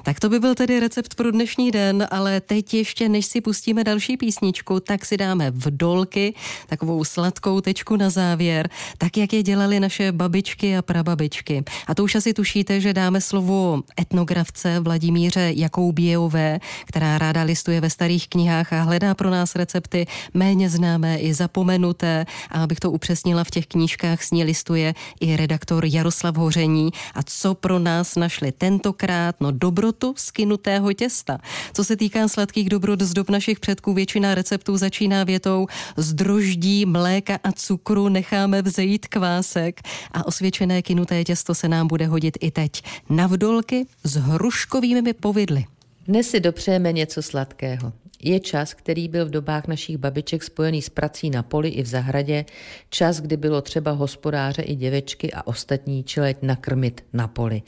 Tak 0.03 0.19
to 0.19 0.29
by 0.29 0.39
byl 0.39 0.55
tedy 0.55 0.79
recept 0.79 1.15
pro 1.15 1.31
dnešní 1.31 1.71
den, 1.71 2.07
ale 2.11 2.41
teď 2.41 2.73
ještě 2.73 3.09
než 3.09 3.25
si 3.25 3.41
pustíme 3.41 3.83
další 3.83 4.17
písničku, 4.17 4.79
tak 4.79 5.05
si 5.05 5.17
dáme 5.17 5.51
vdolky, 5.51 6.33
takovou 6.67 7.03
sladkou 7.03 7.61
tečku 7.61 7.95
na 7.95 8.09
závěr 8.09 8.69
tak 8.97 9.17
jak 9.17 9.33
je 9.33 9.43
dělali 9.43 9.79
naše 9.79 10.11
babičky 10.11 10.77
a 10.77 10.81
prababičky. 10.81 11.63
A 11.87 11.95
to 11.95 12.03
už 12.03 12.15
asi 12.15 12.33
tušíte, 12.33 12.81
že 12.81 12.93
dáme 12.93 13.21
slovo 13.21 13.81
etnografce 14.01 14.79
Vladimíře 14.79 15.51
Jakoubějové, 15.55 16.59
která 16.85 17.17
ráda 17.17 17.43
listuje 17.43 17.81
ve 17.81 17.89
starých 17.89 18.27
knihách 18.27 18.73
a 18.73 18.81
hledá 18.81 19.13
pro 19.13 19.29
nás 19.29 19.55
recepty 19.55 20.07
méně 20.33 20.69
známé 20.69 21.17
i 21.17 21.33
zapomenuté. 21.33 22.25
A 22.51 22.63
abych 22.63 22.79
to 22.79 22.91
upřesnila, 22.91 23.43
v 23.43 23.51
těch 23.51 23.67
knížkách 23.67 24.23
s 24.23 24.31
ní 24.31 24.43
listuje 24.43 24.93
i 25.19 25.35
redaktor 25.35 25.85
Jaroslav 25.85 26.35
Hoření. 26.35 26.91
A 27.13 27.23
co 27.23 27.53
pro 27.53 27.79
nás 27.79 28.15
našli 28.15 28.51
tentokrát? 28.51 29.35
No 29.41 29.51
dobrotu 29.51 30.13
skinutého 30.17 30.93
těsta. 30.93 31.37
Co 31.73 31.83
se 31.83 31.95
týká 31.95 32.27
sladkých 32.27 32.69
dobrot 32.69 33.01
z 33.01 33.13
dob 33.13 33.29
našich 33.29 33.59
předků, 33.59 33.93
většina 33.93 34.35
receptů 34.35 34.77
začíná 34.77 35.23
větou 35.23 35.67
z 35.97 36.13
droždí, 36.13 36.85
mléka 36.85 37.39
a 37.43 37.51
cukru 37.51 38.09
necháme 38.09 38.61
vzejít 38.65 39.07
kvásek 39.07 39.81
a 40.11 40.27
osvědčené 40.27 40.81
kinuté 40.81 41.23
těsto 41.23 41.55
se 41.55 41.67
nám 41.67 41.87
bude 41.87 42.05
hodit 42.07 42.37
i 42.41 42.51
teď. 42.51 42.83
Na 43.09 43.27
vdolky 43.27 43.85
s 44.03 44.15
hruškovými 44.15 45.13
povidly. 45.13 45.65
Dnes 46.07 46.29
si 46.29 46.39
dopřejeme 46.39 46.93
něco 46.93 47.21
sladkého. 47.21 47.93
Je 48.27 48.39
čas, 48.39 48.73
který 48.73 49.07
byl 49.07 49.25
v 49.25 49.29
dobách 49.29 49.67
našich 49.67 49.97
babiček 49.97 50.43
spojený 50.43 50.81
s 50.81 50.89
prací 50.89 51.29
na 51.29 51.43
poli 51.43 51.69
i 51.69 51.83
v 51.83 51.85
zahradě, 51.85 52.45
čas, 52.89 53.21
kdy 53.21 53.37
bylo 53.37 53.61
třeba 53.61 53.91
hospodáře 53.91 54.61
i 54.61 54.75
děvečky 54.75 55.33
a 55.33 55.47
ostatní 55.47 56.03
čeleť 56.03 56.37
nakrmit 56.41 57.03
na 57.13 57.27
poli. 57.27 57.61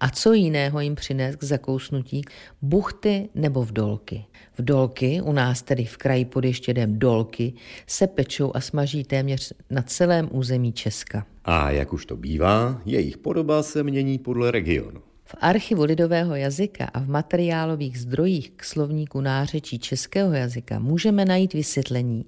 A 0.00 0.10
co 0.10 0.32
jiného 0.32 0.80
jim 0.80 0.94
přinést 0.94 1.36
k 1.36 1.44
zakousnutí? 1.44 2.22
Buchty 2.62 3.28
nebo 3.34 3.64
vdolky. 3.64 4.24
Vdolky, 4.58 5.20
u 5.22 5.32
nás 5.32 5.62
tedy 5.62 5.84
v 5.84 5.96
kraji 5.96 6.24
pod 6.24 6.44
ještědem 6.44 6.98
dolky, 6.98 7.52
se 7.86 8.06
pečou 8.06 8.52
a 8.54 8.60
smaží 8.60 9.04
téměř 9.04 9.52
na 9.70 9.82
celém 9.82 10.28
území 10.32 10.72
Česka. 10.72 11.26
A 11.44 11.70
jak 11.70 11.92
už 11.92 12.06
to 12.06 12.16
bývá, 12.16 12.82
jejich 12.84 13.18
podoba 13.18 13.62
se 13.62 13.82
mění 13.82 14.18
podle 14.18 14.50
regionu. 14.50 15.02
V 15.32 15.36
archivu 15.40 15.84
lidového 15.84 16.34
jazyka 16.34 16.84
a 16.84 17.00
v 17.00 17.08
materiálových 17.08 17.98
zdrojích 17.98 18.50
k 18.50 18.64
slovníku 18.64 19.20
nářečí 19.20 19.78
českého 19.78 20.32
jazyka 20.32 20.78
můžeme 20.78 21.24
najít 21.24 21.54
vysvětlení, 21.54 22.24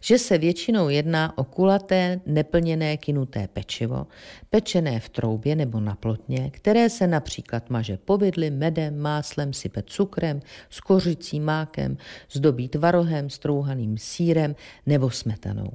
že 0.00 0.18
se 0.18 0.38
většinou 0.38 0.88
jedná 0.88 1.38
o 1.38 1.44
kulaté, 1.44 2.20
neplněné 2.26 2.96
kinuté 2.96 3.48
pečivo, 3.52 4.06
pečené 4.50 5.00
v 5.00 5.08
troubě 5.08 5.56
nebo 5.56 5.80
na 5.80 5.94
plotně, 5.94 6.50
které 6.50 6.90
se 6.90 7.06
například 7.06 7.70
maže 7.70 7.96
povidly, 7.96 8.50
medem, 8.50 8.98
máslem, 8.98 9.52
sype 9.52 9.82
cukrem, 9.82 10.40
s 10.70 10.80
kořicí, 10.80 11.40
mákem, 11.40 11.96
zdobí 12.32 12.68
tvarohem, 12.68 13.30
strouhaným 13.30 13.98
sírem 13.98 14.56
nebo 14.86 15.10
smetanou. 15.10 15.70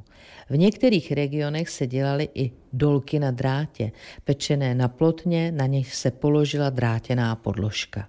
V 0.50 0.58
některých 0.58 1.12
regionech 1.12 1.70
se 1.70 1.88
dělaly 1.88 2.30
i 2.36 2.52
dolky 2.74 3.20
na 3.20 3.32
drátě, 3.32 3.91
pečené 4.24 4.76
na 4.76 4.88
plotně, 4.88 5.52
na 5.52 5.65
něž 5.65 5.96
se 5.96 6.12
položila 6.12 6.70
drátěná 6.74 7.36
podložka. 7.36 8.08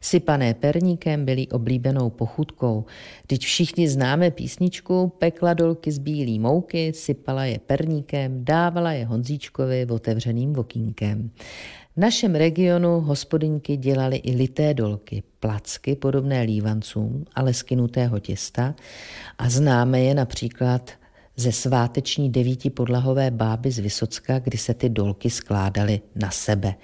Sypané 0.00 0.54
perníkem 0.54 1.24
byly 1.24 1.48
oblíbenou 1.48 2.10
pochutkou. 2.10 2.84
Teď 3.26 3.40
všichni 3.40 3.88
známe 3.88 4.30
písničku 4.30 5.12
Pekla 5.18 5.54
dolky 5.54 5.92
z 5.92 5.98
bílý 5.98 6.38
mouky, 6.38 6.92
sypala 6.92 7.44
je 7.44 7.58
perníkem, 7.58 8.44
dávala 8.44 8.92
je 8.92 9.06
Honzíčkovi 9.06 9.86
otevřeným 9.86 10.58
okýnkem. 10.58 11.30
V 11.96 12.00
našem 12.00 12.34
regionu 12.34 13.00
hospodinky 13.00 13.76
dělaly 13.76 14.16
i 14.16 14.36
lité 14.36 14.74
dolky, 14.74 15.22
placky 15.40 15.96
podobné 15.96 16.42
lívancům, 16.42 17.24
ale 17.34 17.54
skinutého 17.54 18.18
těsta 18.18 18.74
a 19.38 19.50
známe 19.50 20.00
je 20.00 20.14
například 20.14 20.90
ze 21.36 21.52
sváteční 21.52 22.30
devíti 22.30 22.70
podlahové 22.70 23.30
báby 23.30 23.70
z 23.70 23.78
Vysocka, 23.78 24.38
kdy 24.38 24.58
se 24.58 24.74
ty 24.74 24.88
dolky 24.88 25.30
skládaly 25.30 26.00
na 26.14 26.30
sebe. 26.30 26.74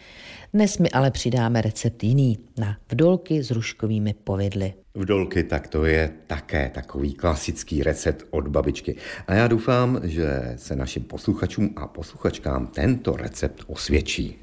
Dnes 0.54 0.78
mi 0.78 0.90
ale 0.90 1.10
přidáme 1.10 1.62
recept 1.62 2.04
jiný 2.04 2.38
na 2.58 2.76
vdolky 2.90 3.42
s 3.42 3.50
ruškovými 3.50 4.14
povidly. 4.24 4.74
Vdolky, 4.94 5.44
tak 5.44 5.68
to 5.68 5.84
je 5.84 6.10
také 6.26 6.70
takový 6.74 7.14
klasický 7.14 7.82
recept 7.82 8.26
od 8.30 8.48
babičky. 8.48 8.96
A 9.26 9.34
já 9.34 9.48
doufám, 9.48 10.00
že 10.02 10.54
se 10.56 10.76
našim 10.76 11.02
posluchačům 11.02 11.70
a 11.76 11.86
posluchačkám 11.86 12.66
tento 12.66 13.16
recept 13.16 13.64
osvědčí. 13.66 14.38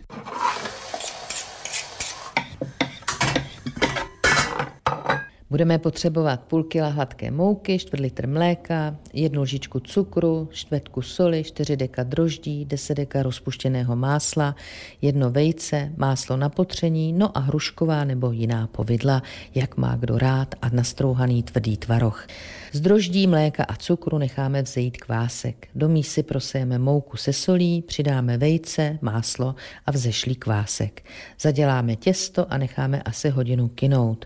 Budeme 5.52 5.80
potřebovat 5.80 6.42
půl 6.42 6.64
kila 6.64 6.88
hladké 6.88 7.32
mouky, 7.32 7.80
čtvrt 7.80 8.00
litr 8.00 8.28
mléka, 8.28 8.96
jednu 9.14 9.42
lžičku 9.42 9.80
cukru, 9.80 10.50
čtvrtku 10.52 11.02
soli, 11.02 11.44
4 11.44 11.78
deka 11.78 12.04
droždí, 12.04 12.66
10 12.66 12.96
deka 12.96 13.24
rozpuštěného 13.24 13.96
másla, 13.96 14.56
jedno 15.02 15.32
vejce, 15.32 15.92
máslo 15.98 16.38
na 16.38 16.50
potření, 16.50 17.14
no 17.14 17.38
a 17.38 17.40
hrušková 17.40 18.04
nebo 18.04 18.32
jiná 18.32 18.68
povidla, 18.68 19.24
jak 19.56 19.78
má 19.78 19.96
kdo 19.96 20.18
rád 20.18 20.56
a 20.62 20.70
nastrouhaný 20.70 21.44
tvrdý 21.44 21.78
tvaroh. 21.78 22.28
Z 22.72 22.82
droždí, 22.82 23.28
mléka 23.28 23.64
a 23.64 23.76
cukru 23.76 24.18
necháme 24.18 24.62
vzejít 24.62 24.98
kvásek. 24.98 25.68
Do 25.76 25.90
mísy 25.90 26.24
prosejeme 26.24 26.80
mouku 26.80 27.18
se 27.18 27.34
solí, 27.34 27.82
přidáme 27.82 28.38
vejce, 28.38 29.00
máslo 29.02 29.56
a 29.86 29.92
vzešlý 29.92 30.36
kvásek. 30.36 31.06
Zaděláme 31.40 31.96
těsto 31.96 32.54
a 32.54 32.58
necháme 32.58 33.02
asi 33.02 33.30
hodinu 33.30 33.68
kinout. 33.68 34.26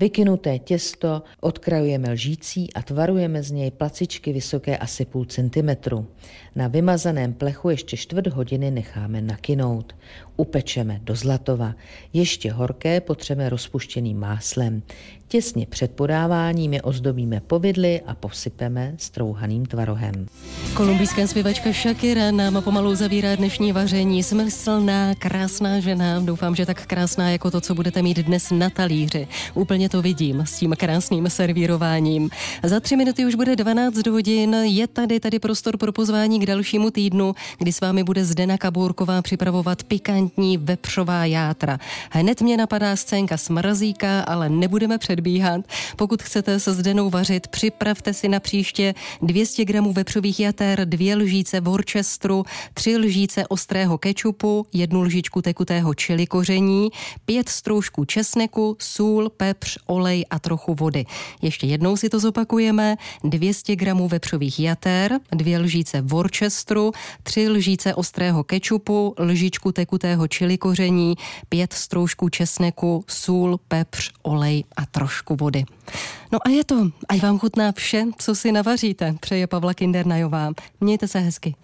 Vykynuté 0.00 0.58
těsto 0.58 1.22
odkrajujeme 1.40 2.10
lžící 2.10 2.74
a 2.74 2.82
tvarujeme 2.82 3.42
z 3.42 3.50
něj 3.50 3.70
placičky 3.70 4.32
vysoké 4.32 4.78
asi 4.78 5.04
půl 5.04 5.24
centimetru. 5.24 6.06
Na 6.56 6.68
vymazaném 6.68 7.32
plechu 7.32 7.70
ještě 7.70 7.96
čtvrt 7.96 8.26
hodiny 8.26 8.70
necháme 8.70 9.20
nakynout. 9.20 9.94
Upečeme 10.40 11.00
do 11.02 11.16
zlatova. 11.16 11.74
Ještě 12.12 12.52
horké 12.52 13.00
potřeme 13.00 13.48
rozpuštěným 13.48 14.20
máslem. 14.20 14.82
Těsně 15.28 15.66
před 15.66 15.90
podáváním 15.90 16.74
je 16.74 16.82
ozdobíme 16.82 17.40
povidly 17.40 18.00
a 18.06 18.14
posypeme 18.14 18.94
strouhaným 18.96 19.66
tvarohem. 19.66 20.26
Kolumbijská 20.74 21.26
zpěvačka 21.26 21.72
Shakira 21.72 22.30
nám 22.30 22.62
pomalu 22.62 22.94
zavírá 22.94 23.36
dnešní 23.36 23.72
vaření. 23.72 24.22
Smyslná, 24.22 25.14
krásná 25.14 25.80
žena. 25.80 26.20
Doufám, 26.20 26.54
že 26.54 26.66
tak 26.66 26.86
krásná 26.86 27.30
jako 27.30 27.50
to, 27.50 27.60
co 27.60 27.74
budete 27.74 28.02
mít 28.02 28.18
dnes 28.18 28.50
na 28.50 28.70
talíři. 28.70 29.28
Úplně 29.54 29.88
to 29.88 30.02
vidím 30.02 30.40
s 30.40 30.58
tím 30.58 30.74
krásným 30.78 31.30
servírováním. 31.30 32.30
Za 32.62 32.80
tři 32.80 32.96
minuty 32.96 33.26
už 33.26 33.34
bude 33.34 33.56
12 33.56 34.06
hodin. 34.06 34.54
Je 34.54 34.86
tady 34.86 35.20
tady 35.20 35.38
prostor 35.38 35.76
pro 35.76 35.92
pozvání 35.92 36.40
k 36.40 36.46
dalšímu 36.46 36.90
týdnu, 36.90 37.34
kdy 37.58 37.72
s 37.72 37.80
vámi 37.80 38.04
bude 38.04 38.24
Zdena 38.24 38.58
Kabourková 38.58 39.22
připravovat 39.22 39.82
pikantní 39.82 40.27
vepřová 40.58 41.24
játra. 41.24 41.78
Hned 42.10 42.42
mě 42.42 42.56
napadá 42.56 42.96
scénka 42.96 43.36
smrazíka, 43.36 44.20
ale 44.20 44.48
nebudeme 44.48 44.98
před 44.98 45.18
předbíhat. 45.18 45.60
Pokud 45.96 46.22
chcete 46.22 46.60
se 46.60 46.72
Zdenou 46.72 47.10
vařit, 47.10 47.46
připravte 47.46 48.14
si 48.14 48.28
na 48.28 48.40
příště 48.40 48.94
200 49.22 49.64
gramů 49.64 49.92
vepřových 49.92 50.40
jater, 50.40 50.88
dvě 50.88 51.16
lžíce 51.16 51.60
Worcesteru, 51.60 52.44
tři 52.74 52.96
lžíce 52.96 53.46
ostrého 53.46 53.98
kečupu, 53.98 54.66
jednu 54.72 55.02
lžičku 55.02 55.42
tekutého 55.42 55.94
čili 55.94 56.26
koření, 56.26 56.88
pět 57.24 57.48
stroužků 57.48 58.04
česneku, 58.04 58.76
sůl, 58.80 59.30
pepř, 59.36 59.78
olej 59.86 60.24
a 60.30 60.38
trochu 60.38 60.74
vody. 60.74 61.04
Ještě 61.42 61.66
jednou 61.66 61.96
si 61.96 62.08
to 62.08 62.20
zopakujeme. 62.20 62.96
200 63.24 63.76
gramů 63.76 64.08
vepřových 64.08 64.60
jater, 64.60 65.18
dvě 65.30 65.58
lžíce 65.58 66.00
Worcesteru, 66.00 66.92
tři 67.22 67.48
lžíce 67.48 67.94
ostrého 67.94 68.44
kečupu, 68.44 69.14
lžičku 69.18 69.72
tekutého 69.72 70.17
čili 70.26 70.58
koření, 70.58 71.14
pět 71.48 71.72
stroužků 71.72 72.28
česneku, 72.28 73.04
sůl, 73.08 73.60
pepř, 73.68 74.12
olej 74.22 74.64
a 74.76 74.86
trošku 74.86 75.36
vody. 75.36 75.64
No 76.32 76.38
a 76.46 76.48
je 76.48 76.64
to. 76.64 76.90
Ať 77.08 77.22
vám 77.22 77.38
chutná 77.38 77.72
vše, 77.72 78.04
co 78.18 78.34
si 78.34 78.52
navaříte, 78.52 79.14
přeje 79.20 79.46
Pavla 79.46 79.74
Kindernajová. 79.74 80.52
Mějte 80.80 81.08
se 81.08 81.18
hezky. 81.18 81.54